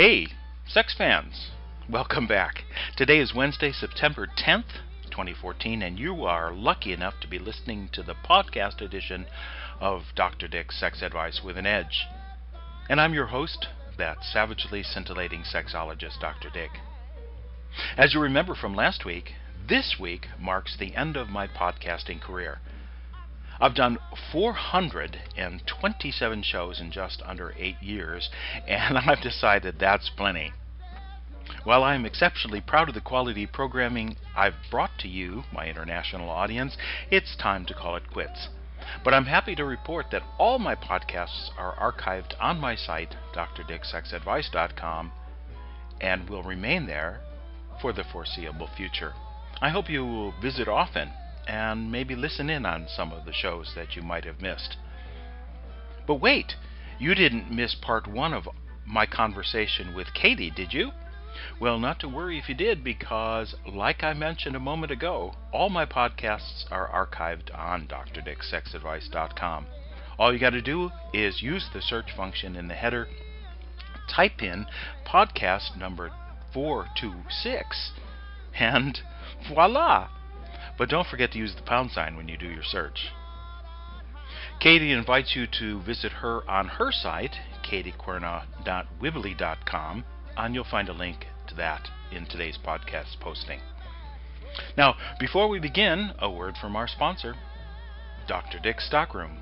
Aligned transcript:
Hey, 0.00 0.28
sex 0.64 0.94
fans, 0.96 1.50
welcome 1.90 2.28
back. 2.28 2.62
Today 2.96 3.18
is 3.18 3.34
Wednesday, 3.34 3.72
September 3.72 4.28
10th, 4.28 4.78
2014, 5.10 5.82
and 5.82 5.98
you 5.98 6.22
are 6.22 6.54
lucky 6.54 6.92
enough 6.92 7.14
to 7.20 7.26
be 7.26 7.40
listening 7.40 7.88
to 7.94 8.04
the 8.04 8.14
podcast 8.14 8.80
edition 8.80 9.26
of 9.80 10.02
Dr. 10.14 10.46
Dick's 10.46 10.78
Sex 10.78 11.02
Advice 11.02 11.40
with 11.44 11.56
an 11.56 11.66
Edge. 11.66 12.06
And 12.88 13.00
I'm 13.00 13.12
your 13.12 13.26
host, 13.26 13.66
that 13.96 14.18
savagely 14.22 14.84
scintillating 14.84 15.42
sexologist, 15.42 16.20
Dr. 16.20 16.48
Dick. 16.54 16.70
As 17.96 18.14
you 18.14 18.20
remember 18.20 18.54
from 18.54 18.76
last 18.76 19.04
week, 19.04 19.32
this 19.68 19.96
week 19.98 20.28
marks 20.38 20.76
the 20.78 20.94
end 20.94 21.16
of 21.16 21.28
my 21.28 21.48
podcasting 21.48 22.20
career. 22.20 22.60
I've 23.60 23.74
done 23.74 23.98
427 24.30 26.42
shows 26.42 26.80
in 26.80 26.92
just 26.92 27.22
under 27.26 27.52
eight 27.58 27.82
years, 27.82 28.30
and 28.66 28.96
I've 28.98 29.20
decided 29.20 29.78
that's 29.78 30.08
plenty. 30.10 30.52
While 31.64 31.82
I'm 31.82 32.06
exceptionally 32.06 32.60
proud 32.60 32.88
of 32.88 32.94
the 32.94 33.00
quality 33.00 33.46
programming 33.46 34.16
I've 34.36 34.54
brought 34.70 34.96
to 34.98 35.08
you, 35.08 35.42
my 35.52 35.66
international 35.66 36.30
audience, 36.30 36.76
it's 37.10 37.34
time 37.34 37.66
to 37.66 37.74
call 37.74 37.96
it 37.96 38.12
quits. 38.12 38.48
But 39.02 39.12
I'm 39.12 39.26
happy 39.26 39.56
to 39.56 39.64
report 39.64 40.12
that 40.12 40.22
all 40.38 40.58
my 40.58 40.76
podcasts 40.76 41.50
are 41.58 41.74
archived 41.74 42.34
on 42.40 42.60
my 42.60 42.76
site, 42.76 43.16
drdicksexadvice.com, 43.34 45.12
and 46.00 46.30
will 46.30 46.44
remain 46.44 46.86
there 46.86 47.20
for 47.80 47.92
the 47.92 48.04
foreseeable 48.04 48.68
future. 48.76 49.14
I 49.60 49.70
hope 49.70 49.90
you 49.90 50.06
will 50.06 50.32
visit 50.40 50.68
often 50.68 51.10
and 51.48 51.90
maybe 51.90 52.14
listen 52.14 52.50
in 52.50 52.66
on 52.66 52.86
some 52.88 53.10
of 53.10 53.24
the 53.24 53.32
shows 53.32 53.72
that 53.74 53.96
you 53.96 54.02
might 54.02 54.24
have 54.24 54.40
missed. 54.40 54.76
But 56.06 56.20
wait, 56.20 56.54
you 56.98 57.14
didn't 57.14 57.50
miss 57.50 57.74
part 57.74 58.06
one 58.06 58.34
of 58.34 58.48
my 58.86 59.06
conversation 59.06 59.94
with 59.94 60.14
Katie, 60.14 60.50
did 60.50 60.72
you? 60.72 60.92
Well, 61.60 61.78
not 61.78 62.00
to 62.00 62.08
worry 62.08 62.38
if 62.38 62.48
you 62.48 62.54
did, 62.54 62.82
because, 62.82 63.54
like 63.66 64.02
I 64.02 64.12
mentioned 64.12 64.56
a 64.56 64.60
moment 64.60 64.90
ago, 64.92 65.34
all 65.52 65.70
my 65.70 65.86
podcasts 65.86 66.64
are 66.70 66.88
archived 66.88 67.56
on 67.56 67.86
drdicksexadvice.com. 67.86 69.66
All 70.18 70.32
you 70.32 70.38
got 70.38 70.50
to 70.50 70.62
do 70.62 70.90
is 71.14 71.42
use 71.42 71.68
the 71.72 71.80
search 71.80 72.10
function 72.16 72.56
in 72.56 72.68
the 72.68 72.74
header, 72.74 73.06
type 74.08 74.42
in 74.42 74.66
podcast 75.06 75.76
number 75.76 76.10
426, 76.52 77.92
and 78.58 79.00
voila! 79.48 80.08
But 80.78 80.88
don't 80.88 81.08
forget 81.08 81.32
to 81.32 81.38
use 81.38 81.54
the 81.54 81.60
pound 81.62 81.90
sign 81.90 82.16
when 82.16 82.28
you 82.28 82.38
do 82.38 82.46
your 82.46 82.62
search. 82.62 83.08
Katie 84.60 84.92
invites 84.92 85.36
you 85.36 85.46
to 85.58 85.82
visit 85.82 86.12
her 86.12 86.48
on 86.48 86.68
her 86.68 86.92
site, 86.92 87.34
katiequerna.weebly.com, 87.64 90.04
and 90.36 90.54
you'll 90.54 90.64
find 90.64 90.88
a 90.88 90.92
link 90.92 91.26
to 91.48 91.56
that 91.56 91.88
in 92.10 92.24
today's 92.26 92.58
podcast 92.64 93.18
posting. 93.20 93.60
Now, 94.76 94.94
before 95.20 95.48
we 95.48 95.58
begin, 95.58 96.12
a 96.18 96.30
word 96.30 96.56
from 96.60 96.76
our 96.76 96.86
sponsor, 96.88 97.34
Dr. 98.26 98.58
Dick's 98.58 98.86
Stockroom. 98.86 99.38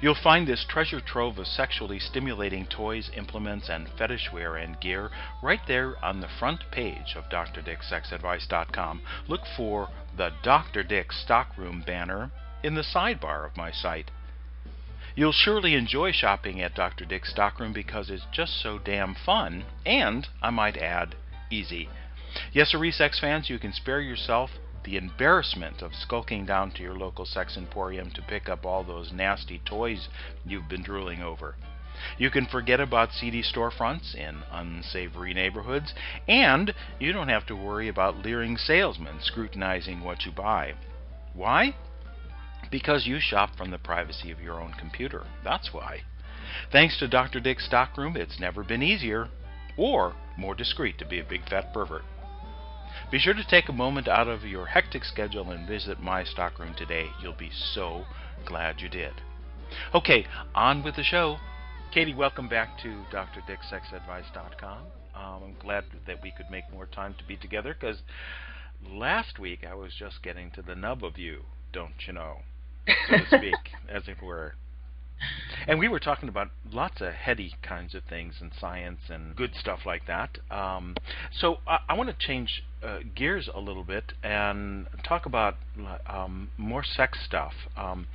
You'll 0.00 0.14
find 0.14 0.46
this 0.46 0.64
treasure 0.68 1.00
trove 1.00 1.38
of 1.38 1.46
sexually 1.46 1.98
stimulating 1.98 2.66
toys, 2.66 3.10
implements, 3.16 3.68
and 3.68 3.88
fetishware 3.88 4.62
and 4.62 4.80
gear 4.80 5.10
right 5.42 5.60
there 5.66 6.02
on 6.04 6.20
the 6.20 6.28
front 6.28 6.70
page 6.70 7.14
of 7.16 7.28
drdicksexadvice.com. 7.28 9.00
Look 9.28 9.42
for 9.56 9.88
the 10.16 10.32
Dr. 10.42 10.82
Dick 10.82 11.12
Stockroom 11.12 11.82
banner 11.86 12.30
in 12.62 12.74
the 12.74 12.82
sidebar 12.82 13.46
of 13.46 13.56
my 13.56 13.70
site. 13.70 14.10
You'll 15.14 15.32
surely 15.32 15.74
enjoy 15.74 16.12
shopping 16.12 16.60
at 16.60 16.74
Dr. 16.74 17.04
Dick's 17.04 17.30
Stockroom 17.30 17.72
because 17.72 18.10
it's 18.10 18.26
just 18.32 18.60
so 18.60 18.78
damn 18.78 19.14
fun, 19.14 19.64
and, 19.86 20.28
I 20.42 20.50
might 20.50 20.76
add, 20.76 21.14
easy. 21.50 21.88
Yes, 22.52 22.68
sir, 22.68 22.90
sex 22.90 23.18
fans, 23.18 23.48
you 23.48 23.58
can 23.58 23.72
spare 23.72 24.00
yourself 24.00 24.50
the 24.86 24.96
embarrassment 24.96 25.82
of 25.82 25.94
skulking 25.94 26.46
down 26.46 26.70
to 26.70 26.82
your 26.82 26.96
local 26.96 27.26
sex 27.26 27.56
emporium 27.56 28.10
to 28.12 28.22
pick 28.22 28.48
up 28.48 28.64
all 28.64 28.84
those 28.84 29.12
nasty 29.12 29.60
toys 29.66 30.08
you've 30.46 30.68
been 30.68 30.82
drooling 30.82 31.20
over. 31.20 31.56
You 32.18 32.30
can 32.30 32.46
forget 32.46 32.80
about 32.80 33.12
seedy 33.12 33.42
storefronts 33.42 34.14
in 34.14 34.42
unsavory 34.52 35.34
neighborhoods, 35.34 35.92
and 36.28 36.72
you 37.00 37.12
don't 37.12 37.28
have 37.28 37.46
to 37.46 37.56
worry 37.56 37.88
about 37.88 38.24
leering 38.24 38.56
salesmen 38.56 39.16
scrutinizing 39.20 40.02
what 40.04 40.24
you 40.24 40.30
buy. 40.30 40.74
Why? 41.34 41.74
Because 42.70 43.06
you 43.06 43.18
shop 43.18 43.56
from 43.56 43.70
the 43.70 43.78
privacy 43.78 44.30
of 44.30 44.40
your 44.40 44.60
own 44.60 44.72
computer. 44.78 45.24
That's 45.42 45.72
why. 45.72 46.02
Thanks 46.70 46.96
to 46.98 47.08
Dr. 47.08 47.40
Dick's 47.40 47.66
stockroom, 47.66 48.16
it's 48.16 48.38
never 48.38 48.62
been 48.62 48.82
easier 48.82 49.28
or 49.76 50.14
more 50.38 50.54
discreet 50.54 50.98
to 50.98 51.04
be 51.04 51.18
a 51.18 51.24
big 51.24 51.48
fat 51.48 51.72
pervert. 51.74 52.04
Be 53.08 53.20
sure 53.20 53.34
to 53.34 53.46
take 53.46 53.68
a 53.68 53.72
moment 53.72 54.08
out 54.08 54.26
of 54.26 54.44
your 54.44 54.66
hectic 54.66 55.04
schedule 55.04 55.52
and 55.52 55.68
visit 55.68 56.02
my 56.02 56.24
stockroom 56.24 56.74
today. 56.74 57.06
You'll 57.22 57.34
be 57.34 57.52
so 57.52 58.04
glad 58.44 58.80
you 58.80 58.88
did. 58.88 59.12
Okay, 59.94 60.26
on 60.56 60.82
with 60.82 60.96
the 60.96 61.04
show. 61.04 61.36
Katie, 61.92 62.14
welcome 62.14 62.48
back 62.48 62.76
to 62.82 63.04
drdicksexadvice.com. 63.12 64.78
Um, 65.14 65.42
I'm 65.44 65.56
glad 65.60 65.84
that 66.08 66.20
we 66.20 66.32
could 66.32 66.50
make 66.50 66.64
more 66.72 66.86
time 66.86 67.14
to 67.18 67.24
be 67.24 67.36
together 67.36 67.76
because 67.78 67.98
last 68.84 69.38
week 69.38 69.64
I 69.64 69.74
was 69.74 69.92
just 69.96 70.20
getting 70.24 70.50
to 70.52 70.62
the 70.62 70.74
nub 70.74 71.04
of 71.04 71.16
you, 71.16 71.44
don't 71.72 72.08
you 72.08 72.12
know, 72.12 72.38
so 73.08 73.18
to 73.18 73.26
speak, 73.38 73.72
as 73.88 74.08
it 74.08 74.20
were. 74.20 74.54
And 75.68 75.80
we 75.80 75.88
were 75.88 75.98
talking 75.98 76.28
about 76.28 76.50
lots 76.70 77.00
of 77.00 77.12
heady 77.12 77.54
kinds 77.60 77.94
of 77.96 78.04
things 78.04 78.34
and 78.40 78.52
science 78.60 79.00
and 79.08 79.34
good 79.34 79.50
stuff 79.58 79.80
like 79.84 80.06
that. 80.06 80.38
Um, 80.48 80.94
so 81.32 81.56
I, 81.66 81.78
I 81.88 81.94
want 81.94 82.08
to 82.08 82.26
change 82.26 82.62
uh, 82.84 82.98
gears 83.16 83.48
a 83.52 83.58
little 83.58 83.82
bit 83.82 84.12
and 84.22 84.86
talk 85.02 85.26
about 85.26 85.56
um, 86.06 86.50
more 86.56 86.84
sex 86.84 87.18
stuff. 87.24 87.52
Um, 87.76 88.06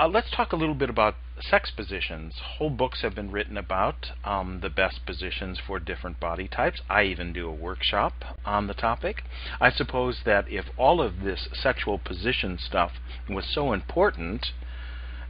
uh, 0.00 0.08
let's 0.08 0.30
talk 0.30 0.52
a 0.52 0.56
little 0.56 0.74
bit 0.74 0.88
about 0.88 1.16
sex 1.40 1.70
positions. 1.70 2.34
Whole 2.56 2.70
books 2.70 3.02
have 3.02 3.14
been 3.14 3.30
written 3.30 3.58
about 3.58 4.12
um, 4.24 4.60
the 4.62 4.70
best 4.70 5.04
positions 5.04 5.60
for 5.66 5.78
different 5.78 6.20
body 6.20 6.48
types. 6.48 6.80
I 6.88 7.02
even 7.02 7.34
do 7.34 7.48
a 7.48 7.54
workshop 7.54 8.14
on 8.46 8.66
the 8.66 8.74
topic. 8.74 9.24
I 9.60 9.70
suppose 9.70 10.20
that 10.24 10.46
if 10.48 10.66
all 10.78 11.02
of 11.02 11.20
this 11.20 11.48
sexual 11.52 11.98
position 11.98 12.58
stuff 12.58 12.92
was 13.28 13.44
so 13.52 13.72
important, 13.72 14.52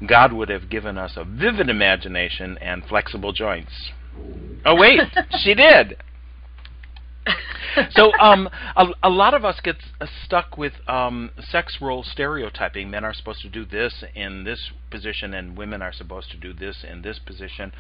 God 0.07 0.33
would 0.33 0.49
have 0.49 0.69
given 0.69 0.99
us 0.99 1.13
a 1.17 1.25
vivid 1.25 1.69
imagination 1.69 2.59
and 2.59 2.85
flexible 2.85 3.33
joints. 3.33 3.73
Oh 4.65 4.75
wait, 4.77 5.01
she 5.43 5.55
did. 5.55 5.97
so 7.91 8.13
um, 8.21 8.49
a, 8.77 8.87
a, 9.03 9.11
lot 9.11 9.35
of 9.35 9.45
us 9.45 9.59
get 9.63 9.77
stuck 10.25 10.57
with 10.57 10.75
um, 10.87 11.31
sex 11.51 11.79
role 11.81 12.05
stereotyping. 12.05 12.91
Men 12.91 13.05
are 13.05 13.15
supposed 13.15 13.43
to 13.43 13.49
do 13.49 13.65
this 13.65 14.05
in 14.15 14.45
this 14.45 14.71
position, 14.91 15.35
and 15.35 15.57
women 15.57 15.83
are 15.83 15.93
supposed 15.93 16.31
to 16.31 16.37
do 16.37 16.53
this 16.53 16.85
in 16.89 17.03
this 17.03 17.19
position. 17.19 17.73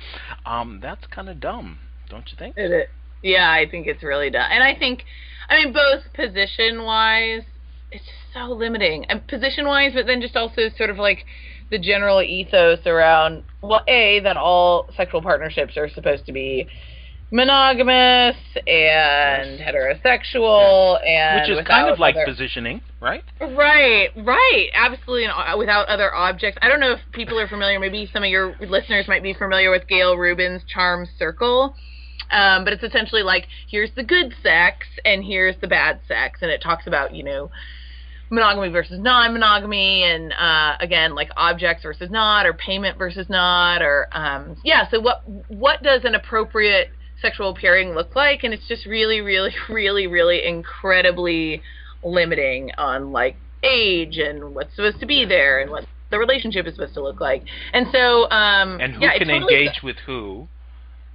Um, 0.46 0.80
that's 0.82 1.06
kind 1.06 1.28
of 1.28 1.40
dumb, 1.40 1.78
don't 2.08 2.28
you 2.30 2.36
think? 2.38 2.56
It 2.56 2.70
is. 2.72 2.88
Yeah, 3.22 3.50
I 3.50 3.68
think 3.70 3.86
it's 3.86 4.02
really 4.02 4.28
dumb. 4.28 4.46
And 4.50 4.62
I 4.62 4.74
think, 4.78 5.04
I 5.48 5.56
mean, 5.56 5.72
both 5.72 6.12
position 6.12 6.82
wise, 6.82 7.42
it's 7.90 8.04
just 8.04 8.34
so 8.34 8.52
limiting. 8.52 9.06
And 9.06 9.26
position 9.26 9.66
wise, 9.66 9.92
but 9.94 10.06
then 10.06 10.20
just 10.20 10.36
also 10.36 10.68
sort 10.76 10.90
of 10.90 10.98
like 10.98 11.24
the 11.70 11.78
general 11.78 12.22
ethos 12.22 12.80
around 12.86 13.44
well, 13.62 13.82
a 13.88 14.20
that 14.20 14.36
all 14.36 14.88
sexual 14.96 15.22
partnerships 15.22 15.76
are 15.76 15.88
supposed 15.88 16.26
to 16.26 16.32
be 16.32 16.68
monogamous 17.30 18.36
and 18.66 19.58
heterosexual 19.58 21.04
and 21.04 21.40
which 21.40 21.58
is 21.58 21.66
kind 21.66 21.88
of 21.88 21.98
like 21.98 22.14
other... 22.14 22.26
positioning, 22.26 22.80
right? 23.00 23.24
Right, 23.40 24.10
right, 24.16 24.68
absolutely. 24.72 25.24
And 25.24 25.32
uh, 25.32 25.56
without 25.58 25.88
other 25.88 26.14
objects, 26.14 26.58
I 26.62 26.68
don't 26.68 26.80
know 26.80 26.92
if 26.92 27.00
people 27.12 27.38
are 27.40 27.48
familiar. 27.48 27.80
Maybe 27.80 28.08
some 28.12 28.22
of 28.22 28.28
your 28.28 28.54
listeners 28.60 29.08
might 29.08 29.22
be 29.22 29.34
familiar 29.34 29.70
with 29.70 29.88
Gayle 29.88 30.16
Rubin's 30.16 30.62
Charmed 30.64 31.08
Circle. 31.18 31.74
Um, 32.30 32.64
but 32.64 32.72
it's 32.72 32.82
essentially 32.82 33.22
like 33.22 33.46
here's 33.68 33.90
the 33.96 34.04
good 34.04 34.32
sex 34.42 34.86
and 35.04 35.24
here's 35.24 35.56
the 35.60 35.66
bad 35.66 36.00
sex, 36.06 36.38
and 36.40 36.50
it 36.50 36.62
talks 36.62 36.86
about 36.86 37.14
you 37.14 37.22
know 37.22 37.50
monogamy 38.34 38.68
versus 38.68 38.98
non-monogamy 39.00 40.02
and 40.02 40.32
uh, 40.32 40.76
again 40.80 41.14
like 41.14 41.30
objects 41.36 41.82
versus 41.82 42.10
not 42.10 42.46
or 42.46 42.52
payment 42.52 42.98
versus 42.98 43.26
not 43.28 43.82
or 43.82 44.08
um, 44.12 44.56
yeah 44.64 44.88
so 44.90 45.00
what 45.00 45.22
what 45.48 45.82
does 45.82 46.02
an 46.04 46.14
appropriate 46.14 46.88
sexual 47.24 47.54
pairing 47.54 47.94
look 47.94 48.14
like? 48.14 48.44
And 48.44 48.52
it's 48.52 48.66
just 48.68 48.86
really 48.86 49.20
really 49.20 49.54
really 49.68 50.06
really 50.06 50.46
incredibly 50.46 51.62
limiting 52.02 52.70
on 52.76 53.12
like 53.12 53.36
age 53.62 54.18
and 54.18 54.54
what's 54.54 54.74
supposed 54.76 55.00
to 55.00 55.06
be 55.06 55.24
there 55.24 55.60
and 55.60 55.70
what 55.70 55.86
the 56.10 56.18
relationship 56.18 56.66
is 56.66 56.74
supposed 56.74 56.94
to 56.94 57.02
look 57.02 57.20
like. 57.20 57.42
And 57.72 57.86
so 57.90 58.30
um 58.30 58.78
and 58.80 58.94
who 58.94 59.00
yeah, 59.00 59.18
can 59.18 59.28
totally 59.28 59.54
engage 59.54 59.82
with 59.82 59.96
who? 60.06 60.48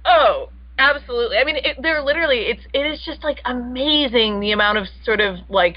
Oh 0.04 0.50
absolutely. 0.78 1.36
I 1.36 1.44
mean 1.44 1.56
it, 1.56 1.76
they're 1.80 2.02
literally 2.02 2.40
it's 2.40 2.62
it 2.72 2.86
is 2.86 3.00
just 3.04 3.22
like 3.22 3.38
amazing 3.44 4.40
the 4.40 4.50
amount 4.50 4.78
of 4.78 4.86
sort 5.04 5.20
of 5.20 5.36
like 5.48 5.76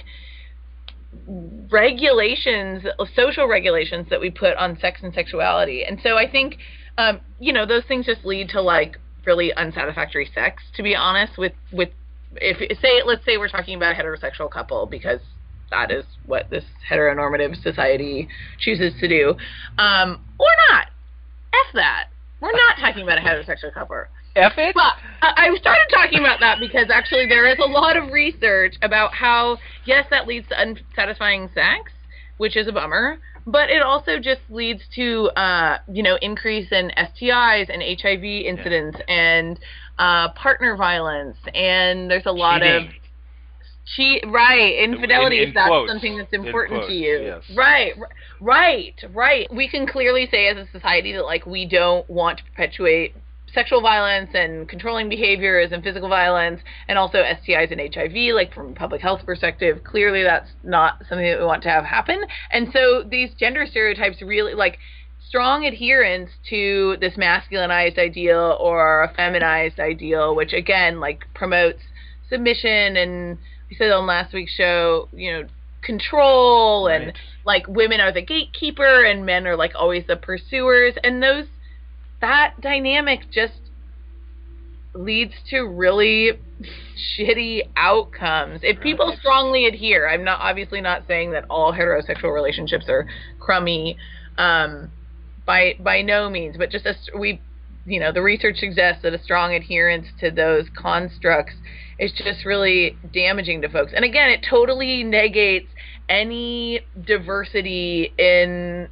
regulations, 1.70 2.84
social 3.16 3.48
regulations 3.48 4.08
that 4.10 4.20
we 4.20 4.30
put 4.30 4.56
on 4.58 4.78
sex 4.80 5.02
and 5.04 5.14
sexuality. 5.14 5.84
And 5.84 6.00
so 6.04 6.18
I 6.18 6.30
think, 6.30 6.58
um, 6.98 7.22
you 7.40 7.54
know, 7.54 7.66
those 7.66 7.84
things 7.88 8.06
just 8.06 8.26
lead 8.26 8.50
to 8.50 8.62
like 8.62 8.98
really 9.26 9.54
unsatisfactory 9.54 10.30
sex. 10.34 10.64
To 10.76 10.84
be 10.84 10.96
honest, 10.96 11.38
with 11.38 11.54
with 11.72 11.90
if 12.36 12.58
say 12.80 13.02
let's 13.06 13.26
say 13.26 13.38
we're 13.38 13.50
talking 13.50 13.76
about 13.76 13.98
a 13.98 14.02
heterosexual 14.02 14.50
couple 14.50 14.86
because 14.86 15.20
that 15.72 15.92
is 15.92 16.06
what 16.26 16.50
this 16.50 16.64
heteronormative 16.90 17.62
society 17.62 18.28
chooses 18.60 18.94
to 19.00 19.08
do, 19.08 19.36
um, 19.78 20.24
or 20.40 20.50
not. 20.70 20.88
F 21.54 21.74
that. 21.74 22.10
We're 22.42 22.52
not 22.52 22.78
talking 22.80 23.04
about 23.04 23.18
a 23.18 23.22
heterosexual 23.22 23.74
couple. 23.74 24.04
F 24.36 24.54
it. 24.58 24.74
But 24.76 24.94
I 25.22 25.56
started 25.60 25.88
talking 25.92 26.20
about 26.20 26.40
that 26.40 26.60
because 26.60 26.90
actually 26.94 27.28
there 27.28 27.48
is 27.48 27.58
a 27.60 27.70
lot 27.70 27.98
of 27.98 28.12
research 28.12 28.76
about 28.82 29.14
how 29.14 29.58
yes, 29.86 30.06
that 30.10 30.28
leads 30.28 30.48
to 30.50 30.60
unsatisfying 30.60 31.50
sex, 31.54 31.92
which 32.38 32.58
is 32.58 32.68
a 32.68 32.72
bummer, 32.72 33.20
but 33.46 33.70
it 33.70 33.82
also 33.82 34.20
just 34.20 34.42
leads 34.50 34.82
to 34.96 35.30
uh, 35.36 35.78
you 35.92 36.04
know 36.04 36.18
increase 36.22 36.72
in 36.72 36.92
STIs 36.98 37.70
and 37.72 37.84
HIV 38.02 38.24
incidents 38.24 38.98
yeah. 39.08 39.14
and 39.14 39.60
uh, 40.00 40.30
partner 40.34 40.76
violence, 40.76 41.38
and 41.54 42.10
there's 42.10 42.26
a 42.26 42.32
lot 42.32 42.62
Cheating. 42.62 42.88
of 42.88 42.94
cheat 43.96 44.24
right 44.28 44.80
infidelity 44.82 45.38
in, 45.38 45.44
in 45.44 45.50
if 45.50 45.56
that's 45.56 45.68
quotes. 45.68 45.92
something 45.92 46.18
that's 46.18 46.32
important 46.32 46.80
quotes, 46.80 46.88
to 46.88 46.96
you 46.96 47.20
yes. 47.22 47.44
right 47.54 47.92
right 48.40 48.96
right 49.14 49.54
we 49.54 49.68
can 49.68 49.86
clearly 49.86 50.26
say 50.32 50.48
as 50.48 50.56
a 50.56 50.66
society 50.72 51.12
that 51.12 51.24
like 51.24 51.46
we 51.46 51.68
don't 51.68 52.10
want 52.10 52.38
to 52.38 52.46
perpetuate 52.46 53.14
sexual 53.54 53.82
violence 53.82 54.30
and 54.34 54.68
controlling 54.68 55.10
behaviors 55.10 55.72
and 55.72 55.84
physical 55.84 56.10
violence 56.10 56.62
and 56.88 56.98
also 56.98 57.20
STIs 57.20 57.72
and 57.72 57.94
HIV 57.94 58.34
like 58.36 58.54
from 58.54 58.72
a 58.72 58.74
public 58.74 59.02
health 59.02 59.22
perspective 59.26 59.84
clearly 59.84 60.24
that's 60.24 60.50
not 60.64 60.98
something 61.08 61.26
that 61.26 61.40
we 61.40 61.46
want 61.46 61.64
to 61.64 61.70
have 61.70 61.86
happen. 61.86 62.22
And 62.52 62.70
so 62.74 63.04
these 63.08 63.30
gender 63.40 63.66
stereotypes 63.70 64.22
really 64.22 64.54
like 64.54 64.80
strong 65.28 65.66
adherence 65.66 66.30
to 66.50 66.98
this 67.00 67.14
masculinized 67.16 67.98
ideal 67.98 68.58
or 68.60 69.04
a 69.04 69.14
feminized 69.14 69.80
ideal 69.80 70.36
which 70.36 70.54
again 70.54 71.00
like 71.00 71.26
promotes 71.34 71.82
submission. 72.30 72.98
And 72.98 73.38
we 73.70 73.76
said 73.76 73.92
on 73.92 74.06
last 74.08 74.34
week's 74.34 74.54
show, 74.54 75.08
you 75.14 75.32
know, 75.32 75.48
control 75.82 76.88
and 76.88 77.08
Right. 77.08 77.18
like 77.46 77.68
women 77.68 78.00
are 78.00 78.12
the 78.12 78.22
gatekeeper 78.22 79.04
and 79.04 79.26
men 79.26 79.46
are 79.48 79.56
like 79.58 79.74
always 79.76 80.06
the 80.08 80.16
pursuers. 80.16 80.96
And 81.04 81.22
those 81.22 81.46
that 82.24 82.54
dynamic 82.62 83.20
just 83.32 83.60
leads 84.96 85.34
to 85.50 85.64
really 85.64 86.40
shitty 87.20 87.64
outcomes. 87.76 88.62
If 88.64 88.80
people 88.80 89.14
strongly 89.20 89.66
adhere, 89.66 90.08
I'm 90.08 90.24
not 90.24 90.40
obviously 90.40 90.80
not 90.80 91.04
saying 91.06 91.32
that 91.32 91.44
all 91.50 91.74
heterosexual 91.74 92.34
relationships 92.34 92.86
are 92.88 93.06
crummy 93.40 93.98
um 94.38 94.90
by 95.46 95.76
by 95.80 96.02
no 96.02 96.30
means, 96.30 96.56
but 96.58 96.70
just 96.70 96.86
as 96.86 96.96
we 97.18 97.42
you 97.86 98.00
know, 98.00 98.14
the 98.14 98.22
research 98.22 98.58
suggests 98.60 99.04
that 99.04 99.14
a 99.14 99.22
strong 99.22 99.54
adherence 99.54 100.08
to 100.22 100.32
those 100.32 100.68
constructs 100.78 101.56
is 102.00 102.14
just 102.14 102.46
really 102.46 102.98
damaging 103.14 103.62
to 103.64 103.70
folks. 103.70 103.92
And 103.94 104.06
again, 104.06 104.30
it 104.30 104.46
totally 104.50 105.04
negates 105.04 105.68
any 106.08 106.80
diversity 107.06 108.14
in 108.18 108.88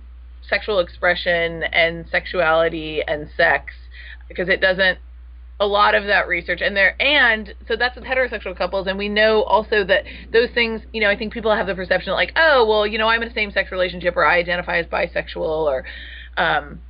sexual 0.48 0.80
expression 0.80 1.64
and 1.64 2.06
sexuality 2.10 3.02
and 3.08 3.30
sex 3.36 3.74
because 4.28 4.50
it 4.50 4.62
doesn't 4.62 4.98
a 5.60 5.66
lot 5.66 5.94
of 5.94 6.06
that 6.06 6.28
research 6.28 6.60
and 6.60 6.76
there 6.76 7.00
and 7.00 7.54
so 7.68 7.76
that's 7.76 7.96
with 7.96 8.04
heterosexual 8.04 8.58
couples 8.58 8.88
and 8.88 8.98
we 8.98 9.08
know 9.08 9.44
also 9.44 9.84
that 9.86 10.04
those 10.34 10.50
things 10.56 10.82
you 10.92 11.00
know 11.00 11.10
i 11.10 11.16
think 11.16 11.32
people 11.32 11.56
have 11.56 11.68
the 11.68 11.76
perception 11.76 12.10
that 12.10 12.16
like 12.16 12.32
oh 12.36 12.66
well 12.68 12.88
you 12.88 12.98
know 12.98 13.08
i'm 13.08 13.22
in 13.22 13.28
a 13.28 13.34
same 13.34 13.52
sex 13.52 13.72
relationship 13.72 14.18
or 14.18 14.26
i 14.26 14.38
identify 14.38 14.78
as 14.78 14.88
bisexual 14.88 15.38
or 15.38 15.86
um 16.38 16.82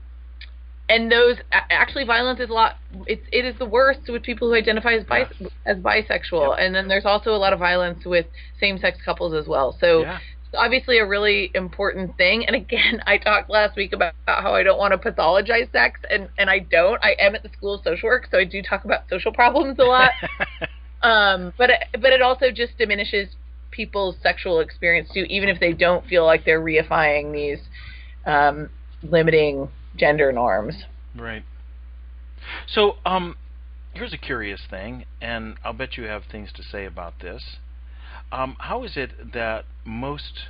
and 0.87 1.11
those 1.11 1.37
actually 1.51 2.05
violence 2.05 2.39
is 2.39 2.49
a 2.49 2.53
lot 2.53 2.77
it's 3.07 3.25
it 3.31 3.43
is 3.43 3.57
the 3.59 3.65
worst 3.65 4.01
with 4.07 4.23
people 4.23 4.47
who 4.47 4.55
identify 4.55 4.93
as 4.93 5.03
bis- 5.03 5.49
as 5.65 5.77
bisexual 5.77 6.57
and 6.57 6.73
then 6.73 6.87
there's 6.87 7.05
also 7.05 7.31
a 7.31 7.37
lot 7.37 7.51
of 7.51 7.59
violence 7.59 8.05
with 8.05 8.25
same 8.59 8.77
sex 8.77 8.97
couples 9.03 9.33
as 9.33 9.47
well 9.47 9.75
so 9.81 10.01
yeah. 10.01 10.19
Obviously 10.57 10.97
a 10.97 11.05
really 11.05 11.51
important 11.55 12.15
thing 12.17 12.45
and 12.45 12.55
again 12.55 13.01
i 13.07 13.17
talked 13.17 13.49
last 13.49 13.75
week 13.75 13.93
about 13.93 14.13
how 14.27 14.53
i 14.53 14.63
don't 14.63 14.79
want 14.79 14.91
to 14.91 15.11
pathologize 15.11 15.71
sex 15.71 15.99
and 16.09 16.29
and 16.37 16.49
i 16.49 16.59
don't 16.59 17.03
i 17.03 17.15
am 17.19 17.35
at 17.35 17.43
the 17.43 17.49
school 17.49 17.75
of 17.75 17.83
social 17.83 18.07
work 18.07 18.27
so 18.29 18.37
i 18.37 18.43
do 18.43 18.61
talk 18.61 18.85
about 18.85 19.01
social 19.09 19.31
problems 19.31 19.77
a 19.79 19.83
lot 19.83 20.11
um 21.01 21.53
but 21.57 21.69
it, 21.69 21.83
but 21.93 22.11
it 22.11 22.21
also 22.21 22.51
just 22.53 22.77
diminishes 22.77 23.29
people's 23.71 24.15
sexual 24.21 24.59
experience 24.59 25.09
too 25.13 25.25
even 25.29 25.47
if 25.47 25.59
they 25.59 25.71
don't 25.71 26.05
feel 26.07 26.25
like 26.25 26.43
they're 26.43 26.61
reifying 26.61 27.31
these 27.31 27.59
um 28.25 28.69
limiting 29.03 29.69
gender 29.95 30.31
norms 30.31 30.75
Right. 31.15 31.43
So, 32.67 32.97
um, 33.05 33.35
here's 33.93 34.13
a 34.13 34.17
curious 34.17 34.61
thing, 34.69 35.05
and 35.21 35.55
I'll 35.63 35.73
bet 35.73 35.97
you 35.97 36.03
have 36.05 36.23
things 36.31 36.51
to 36.55 36.63
say 36.63 36.85
about 36.85 37.19
this. 37.19 37.57
Um, 38.31 38.55
how 38.59 38.83
is 38.83 38.95
it 38.95 39.33
that 39.33 39.65
most 39.85 40.47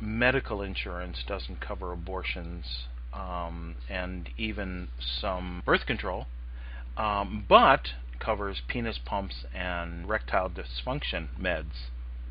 medical 0.00 0.62
insurance 0.62 1.18
doesn't 1.26 1.60
cover 1.60 1.92
abortions 1.92 2.86
um, 3.12 3.76
and 3.88 4.30
even 4.38 4.88
some 5.20 5.62
birth 5.64 5.86
control, 5.86 6.26
um, 6.96 7.44
but 7.48 7.88
covers 8.18 8.62
penis 8.68 8.98
pumps 9.04 9.44
and 9.54 10.04
erectile 10.04 10.48
dysfunction 10.50 11.28
meds? 11.40 11.88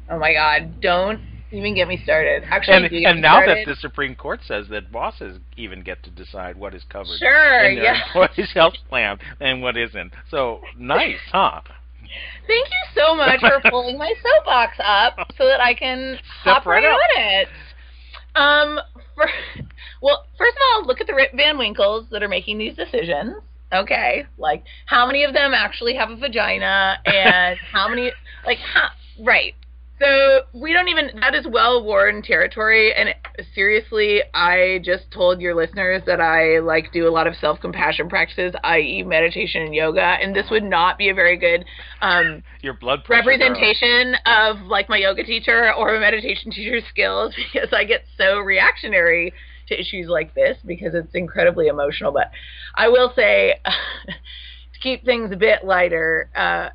oh 0.09 0.17
my 0.19 0.33
god 0.33 0.81
don't 0.81 1.19
even 1.51 1.75
get 1.75 1.87
me 1.87 1.99
started 2.03 2.43
actually 2.49 2.75
And, 2.75 3.05
and 3.05 3.21
now 3.21 3.41
started. 3.41 3.67
that 3.67 3.71
the 3.71 3.75
Supreme 3.75 4.15
Court 4.15 4.39
says 4.47 4.67
that 4.69 4.91
bosses 4.91 5.39
even 5.57 5.83
get 5.83 6.01
to 6.03 6.09
decide 6.09 6.55
what 6.57 6.73
is 6.73 6.83
covered 6.89 7.17
Sure, 7.19 7.65
in 7.65 7.75
their 7.75 7.83
yeah. 7.83 8.01
employee's 8.07 8.51
health 8.53 8.73
plan 8.89 9.19
and 9.39 9.61
what 9.61 9.77
isn't. 9.77 10.13
So 10.29 10.61
nice, 10.77 11.17
huh? 11.31 11.61
Thank 12.47 12.67
you 12.67 13.01
so 13.01 13.15
much 13.15 13.39
for 13.39 13.61
pulling 13.69 13.97
my 13.97 14.13
soapbox 14.21 14.77
up 14.83 15.15
so 15.37 15.45
that 15.45 15.61
I 15.61 15.73
can 15.73 16.17
Step 16.41 16.53
hop 16.55 16.65
right 16.65 16.83
right 16.83 16.93
on 16.93 16.99
it. 17.15 17.47
Um, 18.35 18.79
for, 19.15 19.29
well, 20.01 20.25
first 20.37 20.55
of 20.55 20.61
all, 20.73 20.87
look 20.87 21.01
at 21.01 21.07
the 21.07 21.13
Rip 21.13 21.33
Van 21.35 21.57
Winkles 21.57 22.07
that 22.11 22.23
are 22.23 22.29
making 22.29 22.57
these 22.57 22.75
decisions. 22.75 23.35
Okay, 23.73 24.25
like 24.37 24.63
how 24.85 25.07
many 25.07 25.23
of 25.23 25.33
them 25.33 25.53
actually 25.53 25.95
have 25.95 26.09
a 26.09 26.17
vagina, 26.17 26.97
and 27.05 27.57
how 27.71 27.87
many, 27.87 28.11
like, 28.45 28.57
how, 28.57 28.89
right? 29.23 29.53
So 30.01 30.41
we 30.53 30.73
don't 30.73 30.87
even. 30.87 31.11
That 31.19 31.35
is 31.35 31.45
well 31.47 31.83
worn 31.83 32.23
territory, 32.23 32.91
and 32.93 33.13
seriously, 33.53 34.21
I 34.33 34.79
just 34.83 35.11
told 35.11 35.39
your 35.39 35.53
listeners 35.53 36.01
that 36.07 36.19
I 36.19 36.57
like 36.59 36.91
do 36.91 37.07
a 37.07 37.11
lot 37.11 37.27
of 37.27 37.35
self 37.35 37.59
compassion 37.59 38.09
practices, 38.09 38.53
i.e., 38.63 39.03
meditation 39.03 39.61
and 39.61 39.75
yoga, 39.75 40.01
and 40.01 40.35
this 40.35 40.47
would 40.49 40.63
not 40.63 40.97
be 40.97 41.09
a 41.09 41.13
very 41.13 41.37
good 41.37 41.65
um, 42.01 42.41
Your 42.61 42.73
blood 42.73 43.03
pressure. 43.03 43.23
girl. 43.23 43.37
representation 43.37 44.15
of 44.25 44.61
like 44.61 44.89
my 44.89 44.97
yoga 44.97 45.23
teacher 45.23 45.71
or 45.75 45.93
a 45.95 45.99
meditation 45.99 46.51
teacher's 46.55 46.83
skills 46.89 47.35
because 47.53 47.69
I 47.71 47.83
get 47.83 48.03
so 48.17 48.39
reactionary 48.39 49.33
to 49.67 49.79
issues 49.79 50.07
like 50.07 50.33
this 50.33 50.57
because 50.65 50.95
it's 50.95 51.13
incredibly 51.13 51.67
emotional. 51.67 52.11
But 52.11 52.31
I 52.75 52.87
will 52.87 53.13
say, 53.15 53.55
to 54.07 54.79
keep 54.81 55.05
things 55.05 55.31
a 55.31 55.37
bit 55.37 55.63
lighter, 55.63 56.29
uh, 56.35 56.69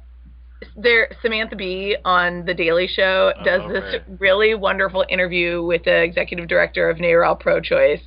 there 0.77 1.09
Samantha 1.23 1.57
Bee 1.57 1.97
on 2.05 2.45
the 2.45 2.55
Daily 2.55 2.87
Show 2.87 3.33
does 3.45 3.61
Oh, 3.65 3.73
this 3.73 4.01
really 4.19 4.55
wonderful 4.55 5.05
interview 5.09 5.63
with 5.63 5.85
the 5.85 6.03
executive 6.03 6.49
director 6.49 6.89
of 6.89 6.99
NARAL 6.99 7.39
Pro 7.39 7.61
Choice, 7.61 8.01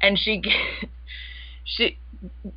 and 0.00 0.18
she 0.18 0.42
she 1.64 1.98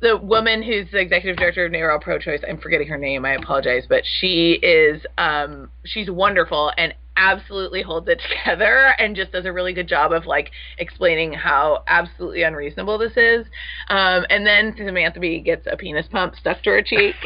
the 0.00 0.16
woman 0.16 0.62
who's 0.62 0.90
the 0.90 0.98
executive 0.98 1.36
director 1.36 1.64
of 1.64 1.72
NARAL 1.72 2.00
Pro 2.00 2.18
Choice, 2.18 2.40
I'm 2.48 2.58
forgetting 2.58 2.88
her 2.88 2.96
name, 2.96 3.24
I 3.24 3.34
apologize, 3.34 3.84
but 3.88 4.02
she 4.20 4.58
is 4.62 5.04
um 5.18 5.70
she's 5.84 6.10
wonderful 6.10 6.72
and 6.76 6.94
absolutely 7.16 7.82
holds 7.82 8.08
it 8.08 8.20
together 8.28 8.94
and 8.98 9.16
just 9.16 9.32
does 9.32 9.46
a 9.46 9.52
really 9.52 9.72
good 9.72 9.88
job 9.88 10.12
of 10.12 10.26
like 10.26 10.50
explaining 10.78 11.32
how 11.32 11.82
absolutely 11.88 12.44
unreasonable 12.44 12.98
this 12.98 13.16
is. 13.16 13.46
Um 13.88 14.24
and 14.30 14.46
then 14.46 14.74
Samantha 14.76 15.20
Bee 15.20 15.40
gets 15.40 15.66
a 15.70 15.76
penis 15.76 16.06
pump 16.10 16.34
stuck 16.36 16.62
to 16.62 16.70
her 16.70 16.82
cheek. 16.82 17.16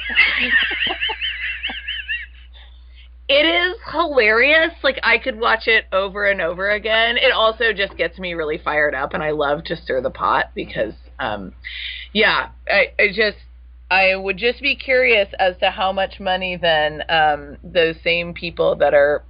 It 3.27 3.47
is 3.47 3.77
hilarious. 4.15 4.73
Like 4.83 4.99
I 5.03 5.19
could 5.19 5.39
watch 5.39 5.67
it 5.67 5.87
over 5.93 6.27
and 6.27 6.41
over 6.41 6.71
again. 6.71 7.17
It 7.17 7.33
also 7.33 7.73
just 7.73 7.97
gets 7.97 8.19
me 8.19 8.35
really 8.35 8.59
fired 8.59 8.95
up 8.95 9.13
and 9.13 9.23
I 9.23 9.31
love 9.31 9.65
to 9.65 9.77
stir 9.77 10.01
the 10.01 10.11
pot 10.11 10.53
because 10.55 10.95
um 11.19 11.53
yeah, 12.13 12.51
I, 12.69 12.93
I 12.99 13.09
just 13.09 13.39
I 13.91 14.15
would 14.15 14.37
just 14.37 14.63
be 14.63 14.77
curious 14.77 15.29
as 15.39 15.57
to 15.59 15.71
how 15.71 15.93
much 15.93 16.21
money 16.21 16.57
then 16.61 17.03
um 17.09 17.57
those 17.65 17.97
same 18.03 18.35
people 18.35 18.77
that 18.77 18.95
are 18.95 19.25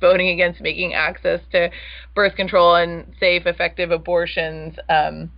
voting 0.00 0.28
against 0.28 0.60
making 0.60 0.92
access 0.94 1.40
to 1.52 1.70
birth 2.14 2.34
control 2.36 2.74
and 2.74 3.14
safe 3.18 3.46
effective 3.46 3.90
abortions 3.90 4.74
um 4.88 5.30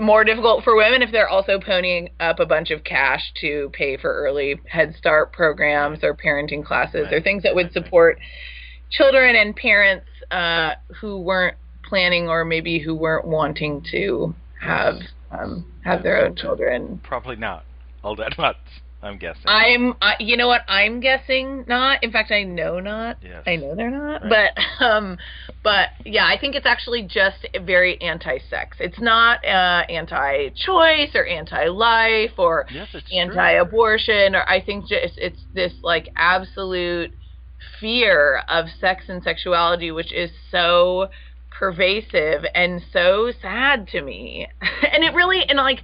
more 0.00 0.24
difficult 0.24 0.64
for 0.64 0.74
women 0.76 1.02
if 1.02 1.12
they're 1.12 1.28
also 1.28 1.58
ponying 1.58 2.10
up 2.20 2.40
a 2.40 2.46
bunch 2.46 2.70
of 2.70 2.84
cash 2.84 3.20
to 3.40 3.70
pay 3.72 3.96
for 3.96 4.12
early 4.12 4.60
Head 4.68 4.94
Start 4.98 5.32
programs 5.32 6.02
or 6.02 6.14
parenting 6.14 6.64
classes 6.64 7.08
or 7.12 7.20
things 7.20 7.42
that 7.42 7.54
would 7.54 7.66
Right, 7.66 7.74
right. 7.76 7.84
support 7.84 8.18
children 8.90 9.36
and 9.36 9.54
parents 9.54 10.06
uh, 10.30 10.70
who 11.00 11.20
weren't 11.20 11.56
planning 11.84 12.28
or 12.28 12.44
maybe 12.44 12.78
who 12.78 12.94
weren't 12.94 13.26
wanting 13.26 13.84
to 13.90 14.34
have 14.60 14.96
um, 15.30 15.70
have 15.84 16.02
their 16.02 16.24
own 16.24 16.34
children. 16.36 17.00
Probably 17.04 17.36
not. 17.36 17.64
all 18.02 18.16
that 18.16 18.34
much. 18.38 18.56
I'm 19.00 19.16
guessing. 19.18 19.44
I'm, 19.46 19.94
uh, 20.02 20.12
you 20.18 20.36
know 20.36 20.48
what? 20.48 20.62
I'm 20.66 21.00
guessing 21.00 21.64
not. 21.68 22.02
In 22.02 22.10
fact, 22.10 22.32
I 22.32 22.42
know 22.42 22.80
not. 22.80 23.18
Yes. 23.22 23.44
I 23.46 23.56
know 23.56 23.74
they're 23.76 23.90
not. 23.90 24.22
Right. 24.22 24.50
But, 24.80 24.84
um, 24.84 25.18
but 25.62 25.90
yeah, 26.04 26.26
I 26.26 26.36
think 26.38 26.56
it's 26.56 26.66
actually 26.66 27.02
just 27.02 27.46
very 27.64 28.00
anti-sex. 28.00 28.78
It's 28.80 29.00
not 29.00 29.44
uh, 29.44 29.84
anti-choice 29.88 31.10
or 31.14 31.26
anti-life 31.26 32.32
or 32.38 32.66
yes, 32.72 32.88
anti-abortion. 33.12 34.34
Or 34.34 34.48
I 34.48 34.60
think 34.64 34.88
just 34.88 35.16
it's 35.16 35.40
this 35.54 35.74
like 35.82 36.08
absolute 36.16 37.12
fear 37.80 38.42
of 38.48 38.66
sex 38.80 39.04
and 39.08 39.22
sexuality, 39.22 39.92
which 39.92 40.12
is 40.12 40.30
so 40.50 41.08
pervasive 41.56 42.44
and 42.54 42.82
so 42.92 43.32
sad 43.40 43.88
to 43.88 44.02
me. 44.02 44.48
and 44.60 45.04
it 45.04 45.14
really 45.14 45.42
and 45.48 45.58
like 45.58 45.82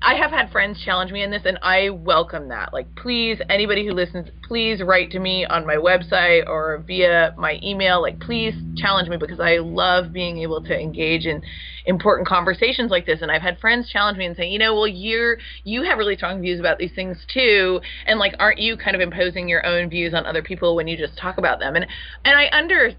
I 0.00 0.14
have 0.14 0.30
had 0.30 0.52
friends 0.52 0.80
challenge 0.84 1.10
me 1.10 1.24
in 1.24 1.30
this, 1.32 1.42
and 1.44 1.58
I 1.60 1.90
welcome 1.90 2.48
that. 2.48 2.72
Like, 2.72 2.94
please, 2.94 3.40
anybody 3.50 3.84
who 3.84 3.92
listens, 3.92 4.28
please 4.46 4.80
write 4.80 5.10
to 5.10 5.18
me 5.18 5.44
on 5.44 5.66
my 5.66 5.74
website 5.74 6.46
or 6.46 6.84
via 6.86 7.34
my 7.36 7.58
email. 7.64 8.00
Like, 8.00 8.20
please 8.20 8.54
challenge 8.76 9.08
me 9.08 9.16
because 9.16 9.40
I 9.40 9.56
love 9.56 10.12
being 10.12 10.38
able 10.38 10.62
to 10.62 10.78
engage 10.78 11.26
in 11.26 11.42
important 11.84 12.28
conversations 12.28 12.92
like 12.92 13.06
this. 13.06 13.22
And 13.22 13.30
I've 13.30 13.42
had 13.42 13.58
friends 13.58 13.90
challenge 13.90 14.18
me 14.18 14.26
and 14.26 14.36
say, 14.36 14.48
you 14.48 14.60
know, 14.60 14.72
well, 14.74 14.86
you're 14.86 15.38
you 15.64 15.82
have 15.82 15.98
really 15.98 16.16
strong 16.16 16.40
views 16.40 16.60
about 16.60 16.78
these 16.78 16.92
things 16.94 17.18
too, 17.32 17.80
and 18.06 18.20
like, 18.20 18.34
aren't 18.38 18.60
you 18.60 18.76
kind 18.76 18.94
of 18.94 19.00
imposing 19.00 19.48
your 19.48 19.66
own 19.66 19.90
views 19.90 20.14
on 20.14 20.26
other 20.26 20.42
people 20.42 20.76
when 20.76 20.86
you 20.86 20.96
just 20.96 21.18
talk 21.18 21.38
about 21.38 21.58
them? 21.58 21.74
And 21.74 21.86
and 22.24 22.38
I 22.38 22.48
under 22.56 22.92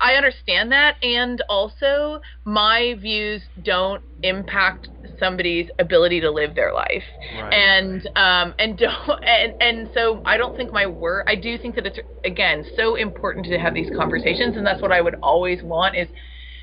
I 0.00 0.14
understand 0.14 0.72
that, 0.72 0.96
and 1.02 1.42
also 1.48 2.20
my 2.44 2.94
views 3.00 3.42
don't 3.60 4.02
impact 4.22 4.88
somebody's 5.18 5.68
ability 5.78 6.20
to 6.20 6.30
live 6.30 6.54
their 6.54 6.72
life, 6.72 7.04
Right, 7.30 7.52
and 7.52 8.06
um, 8.16 8.54
and 8.58 8.76
don't 8.78 9.20
and 9.26 9.54
and 9.60 9.90
so 9.94 10.22
I 10.24 10.36
don't 10.36 10.56
think 10.56 10.72
my 10.72 10.86
work. 10.86 11.26
I 11.28 11.36
do 11.36 11.58
think 11.58 11.74
that 11.76 11.86
it's 11.86 11.98
again 12.24 12.64
so 12.76 12.94
important 12.96 13.46
to 13.46 13.58
have 13.58 13.74
these 13.74 13.90
conversations, 13.94 14.56
and 14.56 14.66
that's 14.66 14.82
what 14.82 14.92
I 14.92 15.00
would 15.00 15.16
always 15.22 15.62
want 15.62 15.96
is 15.96 16.08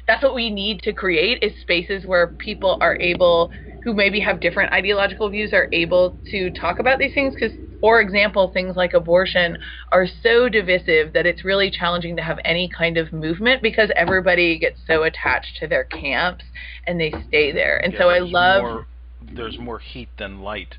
that's 0.08 0.24
what 0.24 0.36
we 0.36 0.50
need 0.50 0.82
to 0.84 0.94
create 0.94 1.40
is 1.42 1.54
spaces 1.62 2.06
where 2.06 2.36
people 2.40 2.78
are 2.82 2.98
able 3.00 3.52
who 3.84 3.94
maybe 3.94 4.20
have 4.20 4.40
different 4.40 4.72
ideological 4.74 5.30
views 5.30 5.54
are 5.54 5.68
able 5.72 6.20
to 6.32 6.52
talk 6.52 6.80
about 6.80 7.00
these 7.00 7.14
things 7.14 7.34
because 7.40 7.56
for 7.82 8.00
example 8.00 8.52
things 8.54 8.76
like 8.76 8.94
abortion 8.94 9.58
are 9.92 10.08
so 10.24 10.48
divisive 10.48 11.12
that 11.14 11.26
it's 11.26 11.44
really 11.44 11.70
challenging 11.70 12.16
to 12.16 12.22
have 12.22 12.40
any 12.46 12.70
kind 12.70 12.98
of 12.98 13.12
movement 13.12 13.62
because 13.62 13.92
everybody 13.96 14.58
gets 14.58 14.80
so 14.88 15.04
attached 15.04 15.58
to 15.60 15.68
their 15.68 15.84
camps 15.84 16.46
and 16.88 17.00
they 17.00 17.12
stay 17.28 17.52
there 17.52 17.78
and 17.84 17.92
Yeah, 17.94 18.00
so 18.00 18.10
i 18.10 18.20
love 18.20 18.62
More, 18.64 18.88
there's 19.34 19.58
more 19.60 19.80
heat 19.80 20.10
than 20.18 20.42
light. 20.42 20.76